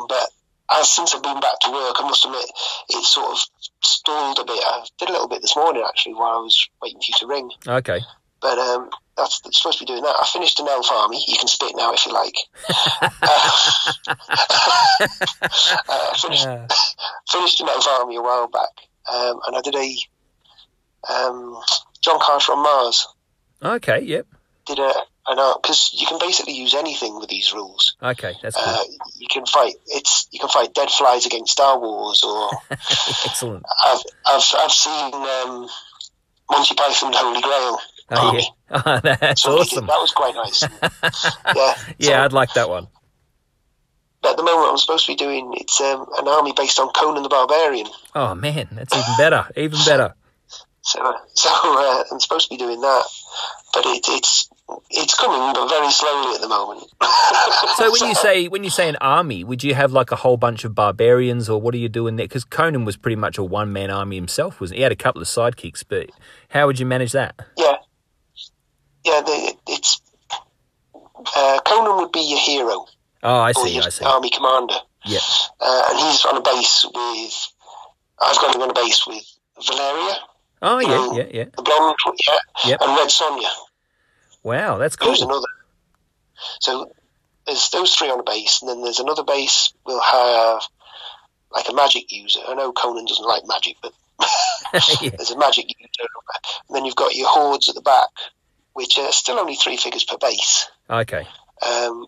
[0.72, 2.46] As since I've been back to work, I must admit
[2.90, 3.38] it sort of
[3.84, 4.62] stalled a bit.
[4.64, 7.28] I did a little bit this morning actually while I was waiting for you to
[7.28, 7.50] ring.
[7.68, 8.00] Okay,
[8.42, 10.16] But um, that's supposed to be doing that.
[10.20, 11.24] I finished an elf army.
[11.28, 12.36] You can spit now if you like.
[13.22, 15.08] uh,
[15.90, 16.68] uh, finished, Uh,
[17.32, 18.70] finished an elf army a while back,
[19.12, 19.98] um, and I did a
[21.12, 21.58] um,
[22.02, 23.08] John Carter on Mars.
[23.64, 24.28] okay, yep,
[24.66, 24.94] Did a
[25.30, 27.96] an art because you can basically use anything with these rules.
[28.02, 28.98] okay, that's Uh, good.
[29.18, 32.50] you can fight it's you can fight dead flies against Star Wars, or
[33.26, 33.64] Excellent.
[33.84, 35.70] I've I've I've seen um,
[36.50, 37.78] Monty Python Holy Grail.
[38.12, 38.42] Oh, yeah.
[38.86, 39.50] Oh, that's did.
[39.52, 39.86] awesome.
[39.88, 40.64] That was quite nice.
[41.56, 42.88] yeah, Yeah, So, I'd like that one.
[44.24, 47.24] at the moment, I'm supposed to be doing it's um, an army based on Conan
[47.24, 47.88] the Barbarian.
[48.16, 49.46] Oh man, that's even better.
[49.56, 50.16] Even better.
[50.92, 51.00] So,
[51.34, 53.04] so uh, I'm supposed to be doing that.
[53.74, 54.50] but it, it's
[54.92, 56.84] it's coming, but very slowly at the moment.
[57.76, 60.36] So when you say when you say an army, would you have like a whole
[60.38, 62.26] bunch of barbarians, or what are you doing there?
[62.26, 64.80] Because Conan was pretty much a one man army himself, wasn't he?
[64.80, 66.10] He had a couple of sidekicks, but
[66.50, 67.36] how would you manage that?
[67.58, 67.76] yeah,
[69.06, 70.02] yeah, the, it's
[71.36, 72.86] uh, Conan would be your hero
[73.24, 74.06] Oh, I see, I see.
[74.06, 74.76] army commander,
[75.06, 75.20] Yeah.
[75.60, 77.48] uh, and he's on a base with.
[78.22, 79.24] I've got him on a base with
[79.66, 80.16] Valeria,
[80.62, 81.46] Oh, yeah, Um, yeah, yeah.
[81.56, 81.96] the blonde,
[82.28, 82.82] yeah, Yep.
[82.82, 83.48] and Red Sonja.
[84.44, 85.08] Wow, that's cool.
[85.10, 85.48] There's another.
[86.60, 86.92] So
[87.46, 89.74] there's those three on a base, and then there's another base.
[89.86, 90.62] We'll have
[91.52, 92.42] like a magic user.
[92.48, 93.94] I know Conan doesn't like magic, but
[95.02, 95.10] Yeah.
[95.18, 96.10] there's a magic user.
[96.68, 98.08] And then you've got your hordes at the back,
[98.74, 100.70] which are still only three figures per base.
[100.90, 101.26] Okay.
[101.66, 102.06] Um,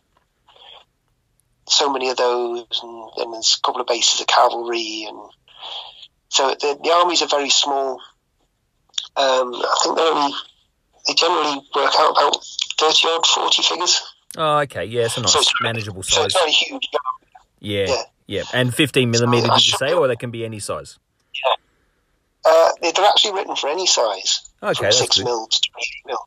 [1.68, 5.18] so many of those, and then there's a couple of bases of cavalry, and
[6.30, 8.00] so the, the armies are very small.
[9.18, 10.34] Um, I think they only
[11.08, 12.38] they generally work out about
[12.80, 14.02] thirty odd, forty figures.
[14.38, 14.86] Oh, okay.
[14.86, 16.26] Yeah, it's a nice, So it's- manageable So size.
[16.28, 16.88] it's not a huge.
[17.60, 18.04] Yeah, yeah.
[18.28, 18.44] yeah.
[18.54, 20.98] And 15 millimeter, did you say, or they can be any size?
[22.44, 25.26] Uh, they're actually written for any size, Okay, from six good.
[25.26, 26.18] mil to twenty mil.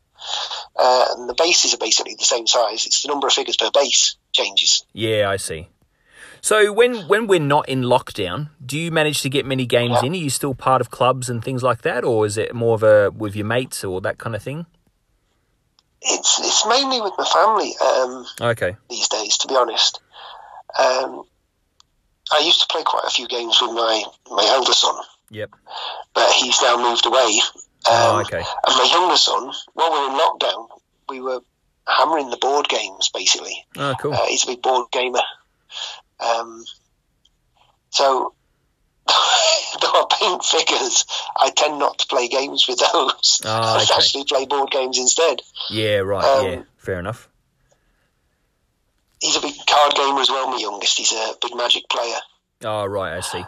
[0.77, 2.85] Uh, and the bases are basically the same size.
[2.85, 4.85] It's the number of figures per base changes.
[4.93, 5.67] Yeah, I see.
[6.45, 10.05] So when when we're not in lockdown, do you manage to get many games Yeah.
[10.07, 10.13] in?
[10.13, 12.83] Are you still part of clubs and things like that, or is it more of
[12.83, 14.67] a with your mates or that kind of thing?
[16.03, 18.75] It's it's mainly with my family um, Okay.
[18.91, 19.99] these days, to be honest.
[20.77, 21.23] Um,
[22.31, 24.97] I used to play quite a few games with my my elder son,
[25.31, 25.49] Yep.
[26.13, 27.41] but he's now moved away.
[27.87, 28.43] Um, Oh, okay.
[28.67, 30.67] And my younger son, while we were in lockdown,
[31.09, 31.39] we were
[31.87, 33.65] hammering the board games basically.
[33.77, 34.13] Oh, cool.
[34.13, 35.21] Uh, he's a big board gamer.
[36.19, 36.63] Um,
[37.89, 38.33] so,
[39.07, 39.13] though
[39.87, 41.05] I paint figures,
[41.39, 43.41] I tend not to play games with those.
[43.45, 43.93] Ah, I okay.
[43.95, 45.41] actually play board games instead.
[45.69, 46.23] yeah, right.
[46.25, 47.29] um, yeah, fair enough.
[49.21, 50.97] He's a big card gamer as well, my youngest.
[50.97, 52.17] He's a big magic player.
[52.63, 53.17] Oh, right.
[53.17, 53.43] I see.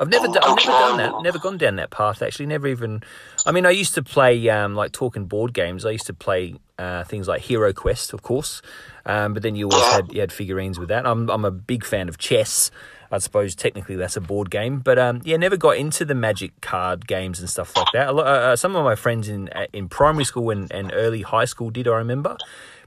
[0.00, 1.22] I've never, Oh, done, I've never done that.
[1.22, 2.22] Never gone down that path.
[2.22, 3.02] Actually, never even.
[3.46, 5.84] I mean, I used to play um, like talking board games.
[5.84, 8.62] I used to play uh, things like Hero Quest, of course.
[9.08, 11.06] Um, but then you always had you had figurines with that.
[11.06, 12.70] I'm I'm a big fan of chess.
[13.10, 16.60] I suppose technically that's a board game, but um, yeah, never got into the magic
[16.60, 18.08] card games and stuff like that.
[18.08, 20.92] A lo- uh, uh, some of my friends in uh, in primary school and, and
[20.94, 22.36] early high school did, I remember,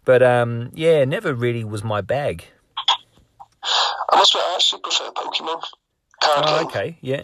[0.05, 2.45] but um, yeah, never really was my bag.
[4.11, 5.63] I must admit, I actually prefer Pokemon
[6.23, 7.23] card Oh, game, okay, yeah,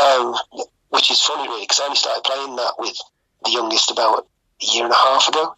[0.00, 0.36] um,
[0.90, 2.96] which is funny, really, because I only started playing that with
[3.44, 4.26] the youngest about
[4.62, 5.56] a year and a half ago,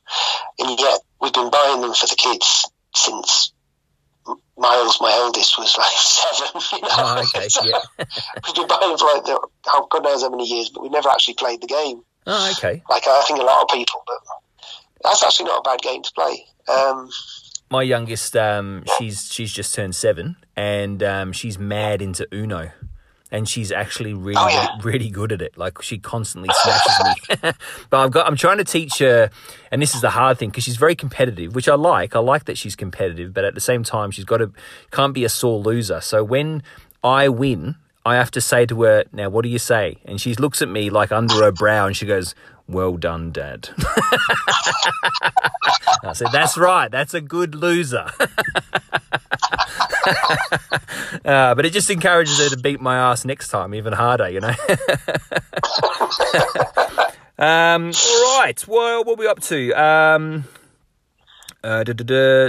[0.59, 3.53] and yet we've been buying them for the kids since
[4.57, 6.63] Miles, my eldest, was like seven.
[6.73, 6.89] You know?
[6.93, 7.81] Oh, okay, So yeah.
[8.47, 10.93] we've been buying them for like the, how God knows how many years, but we've
[10.93, 12.03] never actually played the game.
[12.27, 12.83] oh, okay.
[12.89, 14.17] Like I think a lot of people, but
[15.03, 16.45] that's actually not a bad game to play.
[16.69, 17.11] Um,
[17.71, 22.71] my youngest um she's she's just turned seven and um she's mad into uno
[23.35, 24.69] and she's actually oh, really Oh, yeah.
[24.83, 25.59] really, really good at it.
[25.59, 27.51] Like she constantly smashes me.
[27.91, 29.29] But i've got i'm trying to teach her
[29.73, 32.15] and this is the hard thing because she's very competitive which i like.
[32.15, 34.53] I like that she's competitive but at the same time she's got to
[34.93, 36.01] can't be a sore loser.
[36.01, 36.63] So when
[37.03, 37.75] i win
[38.07, 39.97] i have to say to her now what do you say?
[40.05, 42.35] And she looks at me like under her brow and she goes
[42.67, 43.69] well done dad
[46.05, 46.91] I said, that's right.
[46.91, 48.11] That's a good loser.
[51.25, 54.41] uh, but it just encourages her to beat my ass next time even harder, you
[54.41, 54.49] know.
[57.39, 58.63] um, all right.
[58.69, 59.73] Well, what are we up to?
[59.73, 60.45] Um,
[61.63, 61.85] uh.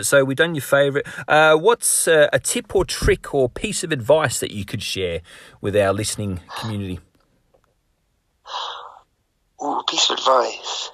[0.03, 1.05] So we've done your favourite.
[1.27, 5.21] Uh, what's uh, a tip or trick or piece of advice that you could share
[5.61, 6.99] with our listening community?
[9.65, 10.91] Ooh, piece of advice.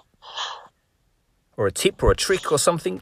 [1.57, 3.01] Or a tip or a trick or something?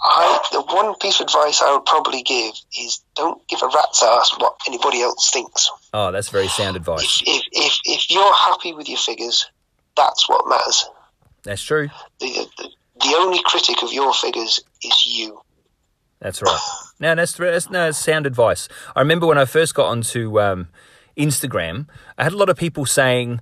[0.00, 4.02] I, the one piece of advice I would probably give is don't give a rat's
[4.02, 5.70] ass what anybody else thinks.
[5.94, 7.22] Oh, that's very sound advice.
[7.26, 9.50] If, if, if, if you're happy with your figures,
[9.96, 10.88] that's what matters.
[11.42, 11.88] That's true.
[12.20, 12.68] The, the,
[13.00, 15.40] the only critic of your figures is you.
[16.20, 16.60] That's right.
[17.00, 18.68] No, that's, that's no that's sound advice.
[18.94, 20.68] I remember when I first got onto um,
[21.16, 21.86] Instagram,
[22.18, 23.40] I had a lot of people saying,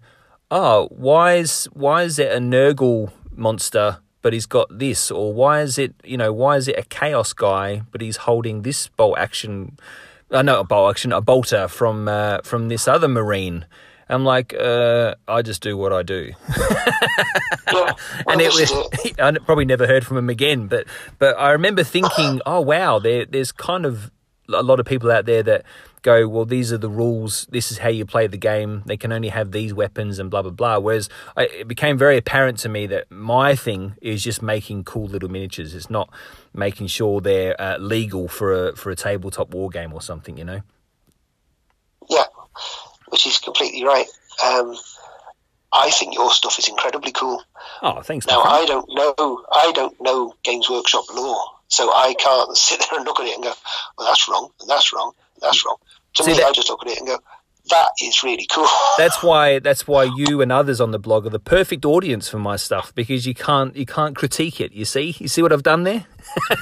[0.52, 5.62] "Oh, why is why is it a Nurgle monster, but he's got this, or why
[5.62, 9.16] is it you know why is it a Chaos guy, but he's holding this bolt
[9.16, 9.78] action,
[10.30, 13.64] uh, no, a bolt action, a bolter from uh, from this other Marine."
[14.08, 16.32] I'm like, uh, I just do what I do.
[17.72, 17.92] Yeah,
[18.28, 18.70] and it was
[19.18, 20.66] I probably never heard from him again.
[20.66, 20.86] But
[21.18, 24.10] but I remember thinking, oh wow, there there's kind of
[24.52, 25.64] a lot of people out there that
[26.02, 27.46] go, well, these are the rules.
[27.50, 28.82] This is how you play the game.
[28.86, 30.78] They can only have these weapons and blah blah blah.
[30.78, 35.06] Whereas I, it became very apparent to me that my thing is just making cool
[35.06, 35.74] little miniatures.
[35.74, 36.10] It's not
[36.52, 40.36] making sure they're uh, legal for a for a tabletop war game or something.
[40.36, 40.60] You know.
[42.10, 42.24] Yeah,
[43.08, 44.06] which is completely right.
[44.44, 44.76] Um,
[45.72, 47.42] I think your stuff is incredibly cool.
[47.80, 48.26] Oh, thanks.
[48.26, 48.42] Now.
[48.42, 49.44] I don't know.
[49.52, 53.34] I don't know Games Workshop law, so I can't sit there and look at it
[53.34, 53.52] and go,
[53.96, 55.76] "Well, that's wrong, and that's wrong, and that's wrong."
[56.16, 57.18] To See, me, that- I just look at it and go,
[57.72, 58.68] "That is really cool."
[58.98, 62.38] That's why that's why you and others on the blog are the perfect audience for
[62.38, 64.72] my stuff because you can't you can't critique it.
[64.72, 66.04] You see, you see what I've done there.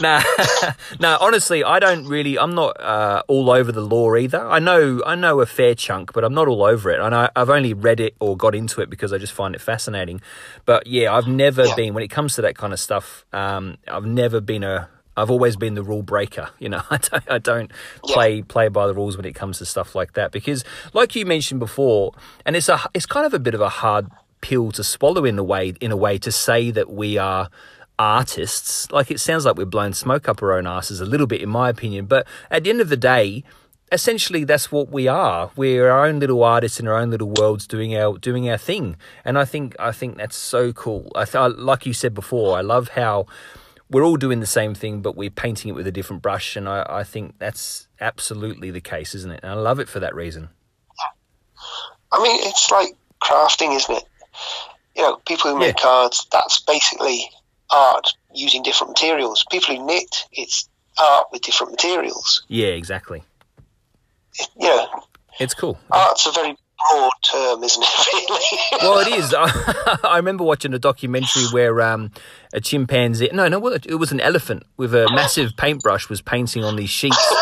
[0.00, 0.22] nah,
[1.00, 1.18] nah.
[1.20, 2.38] Honestly, I don't really.
[2.38, 4.44] I'm not uh, all over the law either.
[4.46, 7.00] I know I know a fair chunk, but I'm not all over it.
[7.00, 9.60] And I, I've only read it or got into it because I just find it
[9.60, 10.20] fascinating.
[10.64, 11.74] But yeah, I've never Yeah.
[11.74, 13.24] been when it comes to that kind of stuff.
[13.32, 14.88] Um, I've never been a.
[15.16, 16.48] I've always been the rule breaker.
[16.58, 17.30] You know, I don't.
[17.30, 17.70] I don't
[18.06, 18.14] Yeah.
[18.14, 21.26] play play by the rules when it comes to stuff like that because, like you
[21.26, 22.12] mentioned before,
[22.46, 24.08] and it's a it's kind of a bit of a hard
[24.40, 27.48] pill to swallow in a way in a way to say that we are
[27.98, 31.40] artists like it sounds like we're blowing smoke up our own asses a little bit
[31.40, 33.44] in my opinion but at the end of the day
[33.92, 37.66] essentially that's what we are we're our own little artists in our own little worlds
[37.66, 41.54] doing our doing our thing and i think i think that's so cool i th-
[41.58, 43.24] like you said before i love how
[43.92, 46.68] we're all doing the same thing but we're painting it with a different brush and
[46.68, 50.14] i, I think that's absolutely the case isn't it and i love it for that
[50.14, 50.48] reason
[52.14, 52.88] I mean, it's like
[53.22, 54.04] crafting, isn't it?
[54.94, 55.82] You know, people who make Yeah.
[55.82, 57.30] cards, that's basically
[57.70, 59.46] art using different materials.
[59.50, 60.68] People who knit, it's
[60.98, 62.42] art with different materials.
[62.48, 63.22] yeah exactly
[64.38, 64.88] It, you know,
[65.40, 66.54] it's cool art's a very
[66.90, 68.78] broad term, isn't it, really?
[68.82, 69.32] well, it is.
[70.04, 72.10] I remember watching a documentary where um,
[72.52, 76.76] a chimpanzee, no, no, it was an elephant with a massive paintbrush was painting on
[76.76, 77.34] these sheets.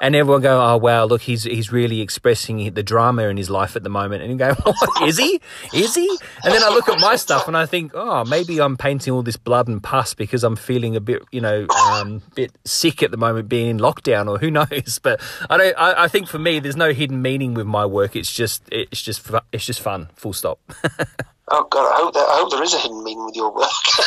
[0.00, 3.76] And everyone go, oh wow, look, he's he's really expressing the drama in his life
[3.76, 4.22] at the moment.
[4.22, 4.56] And you go,
[5.02, 5.40] is he?
[5.72, 6.08] Is he?
[6.42, 9.22] And then I look at my stuff and I think, oh, maybe I'm painting all
[9.22, 13.12] this blood and pus because I'm feeling a bit, you know, um, bit sick at
[13.12, 14.98] the moment, being in lockdown, or who knows.
[15.00, 15.78] But I don't.
[15.78, 18.16] I, I think for me, there's no hidden meaning with my work.
[18.16, 20.08] It's just, it's just, it's just fun.
[20.16, 20.58] Full stop.
[21.48, 23.68] oh God, I hope that I hope there is a hidden meaning with your work.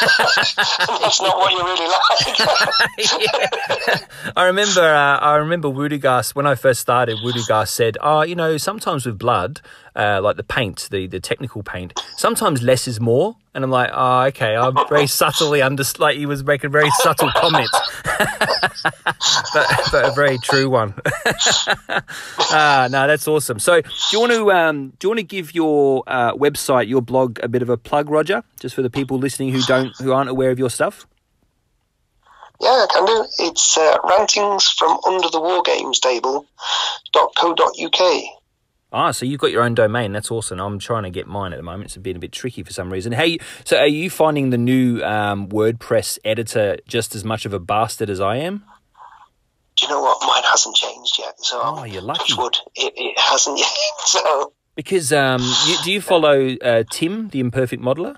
[1.05, 2.03] it's not what you really like.
[4.35, 7.17] I remember, uh, I remember Wudugast when I first started.
[7.19, 9.61] Wudugast said, "Oh, you know, sometimes with blood,
[9.95, 13.89] uh, like the paint, the the technical paint, sometimes less is more." And I'm like,
[13.93, 17.69] "Oh, okay." I'm very subtly under, like he was making a very subtle comment,
[18.03, 20.93] but, but a very true one.
[22.51, 23.57] ah, no, that's awesome.
[23.57, 27.01] So, do you want to um, do you want to give your uh, website, your
[27.01, 30.11] blog, a bit of a plug, Roger, just for the people listening who don't who
[30.11, 31.07] aren't aware of your stuff?
[32.61, 33.25] yeah, I can do.
[33.39, 36.45] It's uh, rantings from under the war games table.co.uk.
[38.91, 40.13] Ah, so you've got your own domain.
[40.13, 40.59] That's awesome.
[40.59, 41.85] I'm trying to get mine at the moment.
[41.85, 43.11] It's been a bit tricky for some reason.
[43.11, 47.59] Hey, so are you finding the new um, WordPress editor just as much of a
[47.59, 48.63] bastard as I am?
[49.75, 50.25] Do you know what?
[50.25, 51.33] Mine hasn't changed yet.
[51.43, 52.33] So Oh, you're lucky.
[52.37, 53.67] wood, it, it hasn't yet.
[54.05, 58.17] So Because um, you, do you follow uh, Tim, the imperfect modeler?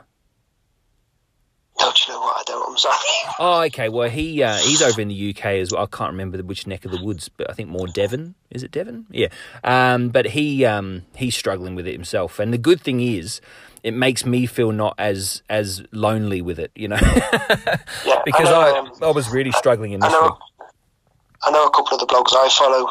[1.80, 2.38] No, do you know what?
[2.39, 2.69] I don't.
[2.71, 2.95] I'm sorry.
[3.39, 3.89] Oh, okay.
[3.89, 5.84] Well, he uh, he's over in the UK as well.
[5.84, 8.34] I can't remember which neck of the woods, but I think more Devon.
[8.49, 9.05] Is it Devon?
[9.11, 9.28] Yeah.
[9.63, 12.39] Um, but he um, he's struggling with it himself.
[12.39, 13.41] And the good thing is,
[13.84, 16.71] it makes me feel not as as lonely with it.
[16.75, 16.97] You know,
[18.05, 20.13] Yeah, because I, I know, um, I was really struggling I initially.
[20.19, 20.38] know.
[21.45, 22.88] I know a couple of the blogs I follow.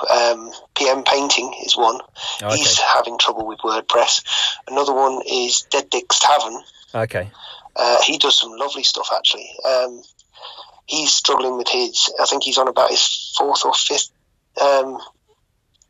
[0.47, 1.99] Um, PM Painting is one.
[2.43, 2.57] Oh, okay.
[2.59, 4.23] He's having trouble with WordPress.
[4.69, 6.63] Another one is Dead Dick's Tavern.
[6.97, 7.31] Okay.
[7.77, 9.49] Uh, he does some lovely stuff actually.
[9.65, 10.03] Um,
[10.87, 12.11] he's struggling with his.
[12.21, 14.11] I think he's on about his fourth or fifth
[14.61, 14.99] um,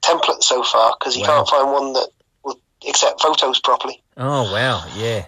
[0.02, 1.26] template so far because he Wow.
[1.28, 2.08] can't find one that
[2.44, 4.02] will accept photos properly.
[4.16, 5.26] Oh wow, yeah.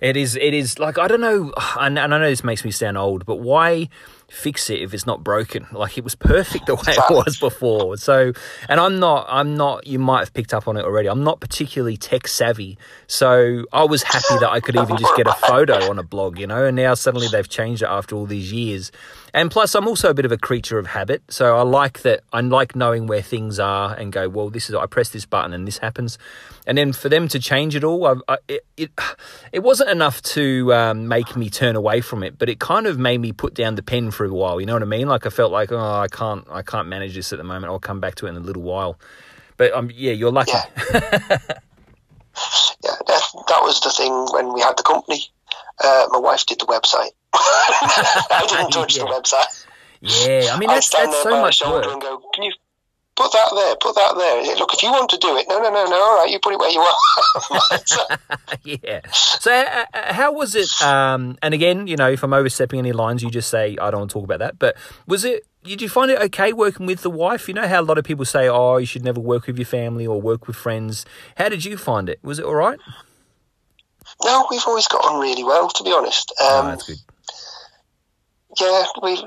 [0.00, 0.34] It is.
[0.36, 3.26] It is like I don't know, and, and I know this makes me sound old,
[3.26, 3.88] but why
[4.30, 5.66] fix it if it's not broken?
[5.72, 7.96] Like it was perfect the way it was before.
[7.96, 8.32] So,
[8.68, 9.26] and I'm not.
[9.28, 9.86] I'm not.
[9.86, 11.08] You might have picked up on it already.
[11.08, 15.26] I'm not particularly tech savvy, so I was happy that I could even just get
[15.26, 16.64] a photo on a blog, you know.
[16.64, 18.92] And now suddenly they've changed it after all these years.
[19.32, 22.20] And plus, I'm also a bit of a creature of habit, so I like that.
[22.32, 24.28] I like knowing where things are and go.
[24.28, 24.74] Well, this is.
[24.74, 26.18] I press this button and this happens,
[26.66, 28.90] and then for them to change it all, I, I, it, it
[29.52, 32.98] it wasn't enough to um, make me turn away from it, but it kind of
[32.98, 34.60] made me put down the pen for a while.
[34.60, 35.08] You know what I mean?
[35.08, 37.66] Like I felt like, oh, I can't, I can't manage this at the moment.
[37.66, 38.98] I'll come back to it in a little while.
[39.56, 40.52] But um, yeah, you're lucky.
[40.92, 41.38] Yeah.
[42.82, 45.24] Yeah, that, that was the thing when we had the company.
[45.82, 47.10] Uh, my wife did the website.
[47.32, 49.66] I didn't touch the website.
[50.00, 51.92] Yeah, I mean I that's stand that's there so by much shoulder work.
[51.92, 52.52] and go, "Can you
[53.16, 53.76] put that there?
[53.76, 55.96] Put that there." Look, if you want to do it, no, no, no, no.
[56.02, 58.18] All right, you put it where you are.
[58.64, 59.00] yeah.
[59.12, 60.70] So uh, uh, how was it?
[60.82, 64.00] Um, and again, you know, if I'm overstepping any lines, you just say I don't
[64.00, 64.58] want to talk about that.
[64.58, 64.76] But
[65.06, 65.44] was it?
[65.62, 67.46] Did you find it okay working with the wife?
[67.46, 69.66] You know how a lot of people say, "Oh, you should never work with your
[69.66, 71.04] family or work with friends."
[71.36, 72.18] How did you find it?
[72.22, 72.78] Was it all right?
[74.24, 76.32] no, we've always got on really well, to be honest.
[76.40, 76.96] oh, Um, that's good.
[78.58, 79.24] Yeah, we.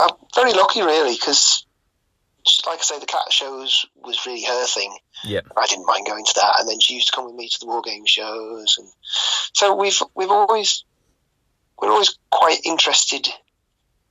[0.00, 1.64] I'm very lucky, really, because,
[2.66, 4.96] like I say, the cat shows was really her thing.
[5.24, 5.40] Yeah.
[5.56, 7.58] I didn't mind going to that, and then she used to come with me to
[7.60, 8.88] the war game shows, and
[9.52, 10.84] so we've we've always
[11.80, 13.28] we're always quite interested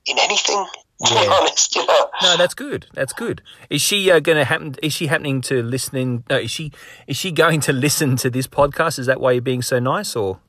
[0.06, 0.66] in anything.
[1.04, 1.30] To be Yeah.
[1.30, 2.08] honest, you know.
[2.22, 2.86] No, that's good.
[2.94, 3.42] That's good.
[3.68, 4.76] Is she uh, going to happen?
[4.82, 6.24] Is she happening to listening?
[6.30, 6.72] No, is she?
[7.06, 8.98] Is she going to listen to this podcast?
[8.98, 10.40] Is that why you're being so nice, or?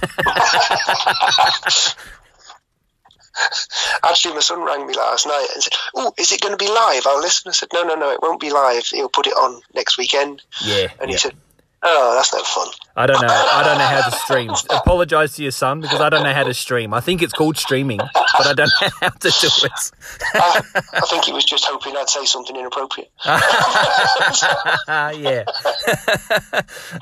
[4.04, 6.70] Actually, my son rang me last night and said, "Oh, is it going to be
[6.70, 7.48] live?" I'll listen.
[7.48, 8.86] I said, "No, no, no, it won't be live.
[8.86, 10.88] He'll put it on next weekend." Yeah.
[11.00, 11.14] And yeah.
[11.14, 11.34] he said,
[11.82, 13.28] "Oh, that's no fun." I don't know.
[13.28, 14.50] I don't know how to stream.
[14.68, 16.92] Apologize to your son because I don't know how to stream.
[16.92, 19.90] I think it's called streaming, but I don't know how to do it.
[20.34, 20.62] I,
[20.94, 23.10] I think he was just hoping I'd say something inappropriate.
[23.24, 25.44] Ah, yeah.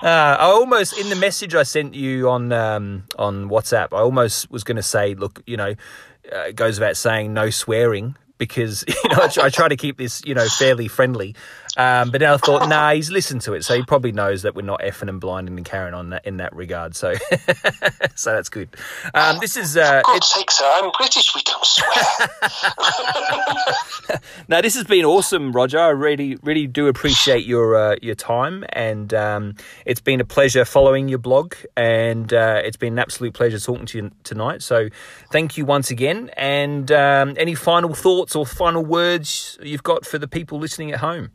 [0.02, 3.88] uh, I almost in the message I sent you on um, on WhatsApp.
[3.92, 5.74] I almost was going to say, look, you know,
[6.32, 10.22] uh, goes without saying, no swearing because you know I, I try to keep this
[10.24, 11.34] you know fairly friendly.
[11.78, 14.54] Um, but then I thought, nah, he's listened to it, so he probably knows that
[14.54, 16.96] we're not effing and blinding and carrying on that in that regard.
[16.96, 17.14] So,
[18.16, 18.68] so that's good.
[19.14, 21.34] Um, this is uh, God's sake, sir, I'm British.
[21.34, 22.28] We don't swear.
[24.48, 25.78] Now this has been awesome, Roger.
[25.78, 30.64] I really, really do appreciate your uh, your time, and um, it's been a pleasure
[30.64, 34.62] following your blog, and uh, it's been an absolute pleasure talking to you tonight.
[34.62, 34.88] So,
[35.30, 36.30] thank you once again.
[36.36, 41.00] And um, any final thoughts or final words you've got for the people listening at
[41.00, 41.30] home?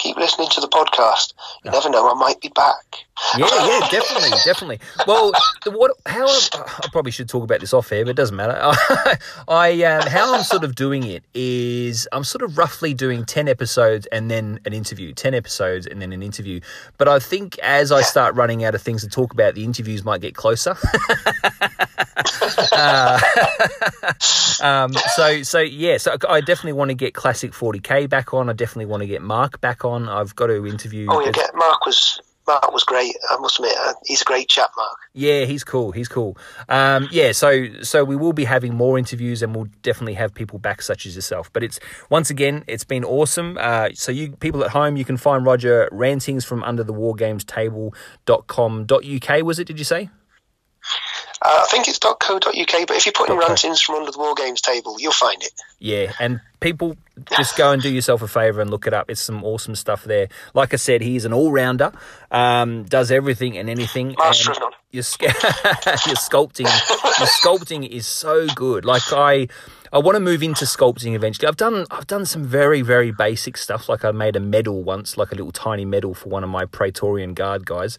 [0.00, 1.34] Keep listening to the podcast.
[1.62, 3.04] You never know, I might be back.
[3.36, 4.80] Yeah, yeah, definitely, definitely.
[5.06, 5.32] Well,
[5.62, 5.90] the, what?
[6.06, 6.26] How?
[6.26, 8.58] I probably should talk about this off air, but it doesn't matter.
[9.48, 13.46] I um, how I'm sort of doing it is I'm sort of roughly doing ten
[13.46, 16.60] episodes and then an interview, ten episodes and then an interview.
[16.96, 20.02] But I think as I start running out of things to talk about, the interviews
[20.02, 20.74] might get closer.
[22.72, 23.20] Uh,
[24.62, 28.48] um, so so yeah, so I definitely want to get classic 40k back on.
[28.48, 30.08] I definitely want to get Mark back on.
[30.08, 31.06] I've got to interview.
[31.08, 33.14] Oh, yeah, get, Mark was Mark was great.
[33.28, 34.96] I must admit, uh, he's a great chap, Mark.
[35.12, 35.92] Yeah, he's cool.
[35.92, 36.38] He's cool.
[36.68, 40.58] Um, yeah, so so we will be having more interviews, and we'll definitely have people
[40.58, 41.52] back, such as yourself.
[41.52, 43.56] But it's once again, it's been awesome.
[43.60, 49.44] Uh, so you people at home, you can find Roger rantings from under the wargamestable.com.uk.
[49.44, 49.66] Was it?
[49.66, 50.10] Did you say?
[51.42, 54.34] Uh, I think it's .co.uk, but if you put in rantings from under the War
[54.34, 55.52] Games table, you'll find it.
[55.78, 56.98] Yeah, and people
[57.36, 59.10] just go and do yourself a favor and look it up.
[59.10, 60.28] It's some awesome stuff there.
[60.52, 61.92] Like I said, he's an all rounder,
[62.30, 64.14] um, does everything and anything.
[64.18, 64.74] Master and.
[64.92, 65.30] Your, sc- your
[66.16, 68.84] sculpting, your sculpting is so good.
[68.84, 69.46] Like I,
[69.92, 71.46] I want to move into sculpting eventually.
[71.46, 73.88] I've done, I've done some very, very basic stuff.
[73.88, 76.64] Like I made a medal once, like a little tiny medal for one of my
[76.66, 77.96] Praetorian Guard guys.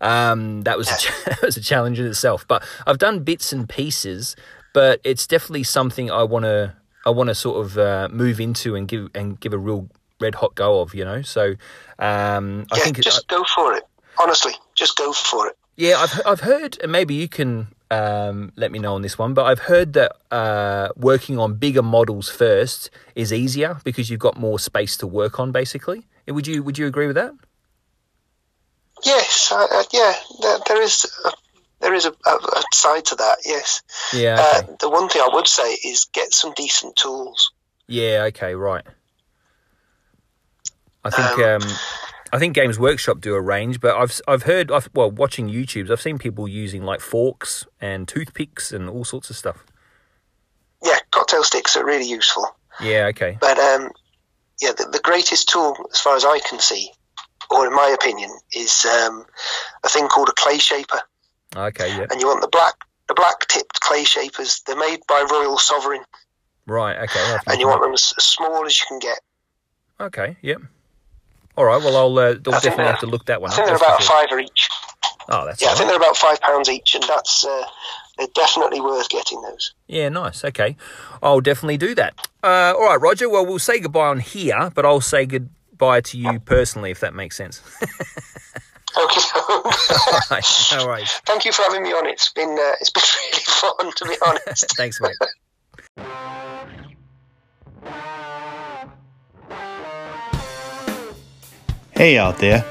[0.00, 0.96] Um, that was a,
[1.30, 2.46] that was a challenge in itself.
[2.48, 4.36] But I've done bits and pieces.
[4.72, 6.74] But it's definitely something I want to,
[7.06, 9.88] I want to sort of uh, move into and give and give a real
[10.20, 10.94] red hot go of.
[10.94, 11.54] You know, so
[12.00, 13.84] um, I Yeah, think it- just go for it.
[14.20, 15.56] Honestly, just go for it.
[15.76, 19.34] yeah, I've I've heard, and maybe you can um, let me know on this one,
[19.34, 24.36] but I've heard that uh, working on bigger models first is easier because you've got
[24.36, 25.52] more space to work on.
[25.52, 27.32] Basically, would you would you agree with that?
[29.02, 31.30] Yes, uh, uh, yeah, there, there is a,
[31.80, 33.38] there is a, a, a side to that.
[33.44, 33.82] Yes,
[34.12, 34.34] Yeah.
[34.58, 34.72] Okay.
[34.72, 37.50] uh, the one thing I would say is get some decent tools.
[37.86, 38.24] yeah.
[38.28, 38.54] Okay.
[38.54, 38.84] Right.
[41.04, 41.62] I think um,
[42.32, 45.90] I think Games Workshop do a range, but I've I've heard I've well watching YouTube's
[45.90, 49.66] I've seen people using like forks and toothpicks and all sorts of stuff.
[50.82, 52.46] Yeah, cocktail sticks are really useful.
[52.80, 53.06] Yeah.
[53.08, 53.36] Okay.
[53.38, 53.90] But um,
[54.62, 56.90] yeah, the, the greatest tool, as far as I can see,
[57.54, 59.24] or in my opinion, is um,
[59.84, 61.00] a thing called a clay shaper.
[61.56, 61.88] Okay.
[61.88, 62.06] Yeah.
[62.10, 62.74] And you want the black,
[63.08, 64.62] the black tipped clay shapers.
[64.66, 66.02] They're made by Royal Sovereign,
[66.66, 66.96] Right.
[66.96, 67.20] Okay.
[67.20, 69.18] I'll have to and you want them as, as small as you can get.
[70.00, 70.36] Okay.
[70.42, 70.62] Yep.
[71.56, 71.80] All right.
[71.82, 73.56] Well, I'll, uh, I'll definitely have to look that one I up.
[73.56, 74.68] think they're about five or each.
[75.28, 77.64] Oh, that's Yeah, I think they're about five pounds each, and that's uh,
[78.18, 79.74] they're definitely worth getting those.
[79.86, 80.44] Yeah, nice.
[80.44, 80.76] Okay.
[81.22, 82.28] I'll definitely do that.
[82.42, 83.28] Uh, all right, Roger.
[83.28, 85.26] Well, we'll say goodbye on here, but I'll say
[85.78, 87.60] buyer to you personally, if that makes sense.
[88.96, 89.20] Okay.
[90.30, 91.10] right, no worries.
[91.26, 92.06] Thank you for having me on.
[92.06, 93.02] It's been uh, it's been
[93.32, 94.76] really fun, to be honest.
[94.76, 95.16] Thanks, mate.
[101.92, 102.64] Hey out there,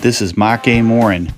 [0.00, 0.82] this is Mark A.
[0.82, 1.32] Morin.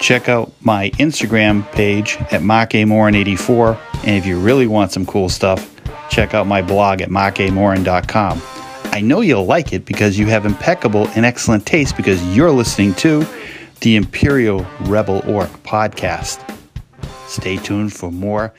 [0.00, 2.82] Check out my Instagram page at Mark A.
[2.84, 3.78] Morin84.
[4.04, 5.70] And if you really want some cool stuff,
[6.10, 8.42] check out my blog at markamorin.com.
[8.94, 12.92] I know you'll like it because you have impeccable and excellent taste because you're listening
[12.96, 13.26] to
[13.80, 16.38] the Imperial Rebel Orc podcast.
[17.26, 18.52] Stay tuned for more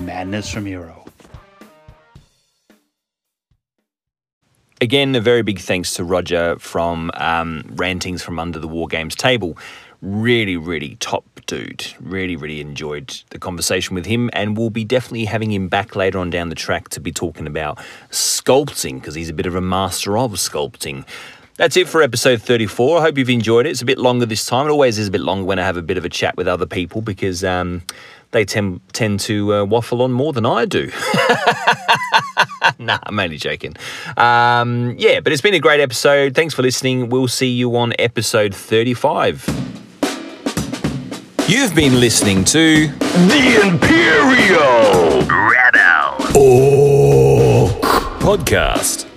[0.00, 1.04] madness from Euro.
[4.80, 9.14] Again, a very big thanks to Roger from um, Rantings from Under the War Games
[9.14, 9.58] table.
[10.00, 11.94] Really, really top dude.
[11.98, 16.20] Really, really enjoyed the conversation with him, and we'll be definitely having him back later
[16.20, 17.78] on down the track to be talking about
[18.10, 21.04] sculpting because he's a bit of a master of sculpting.
[21.56, 22.98] That's it for episode 34.
[22.98, 23.70] I hope you've enjoyed it.
[23.70, 24.68] It's a bit longer this time.
[24.68, 26.46] It always is a bit longer when I have a bit of a chat with
[26.46, 27.82] other people because um,
[28.30, 30.88] they tend, tend to uh, waffle on more than I do.
[32.78, 33.74] nah, I'm only joking.
[34.16, 36.36] Um, yeah, but it's been a great episode.
[36.36, 37.08] Thanks for listening.
[37.08, 39.67] We'll see you on episode 35.
[41.48, 45.22] You've been listening to The Imperial.
[45.22, 48.18] Rebel Orc oh.
[48.20, 49.07] Podcast.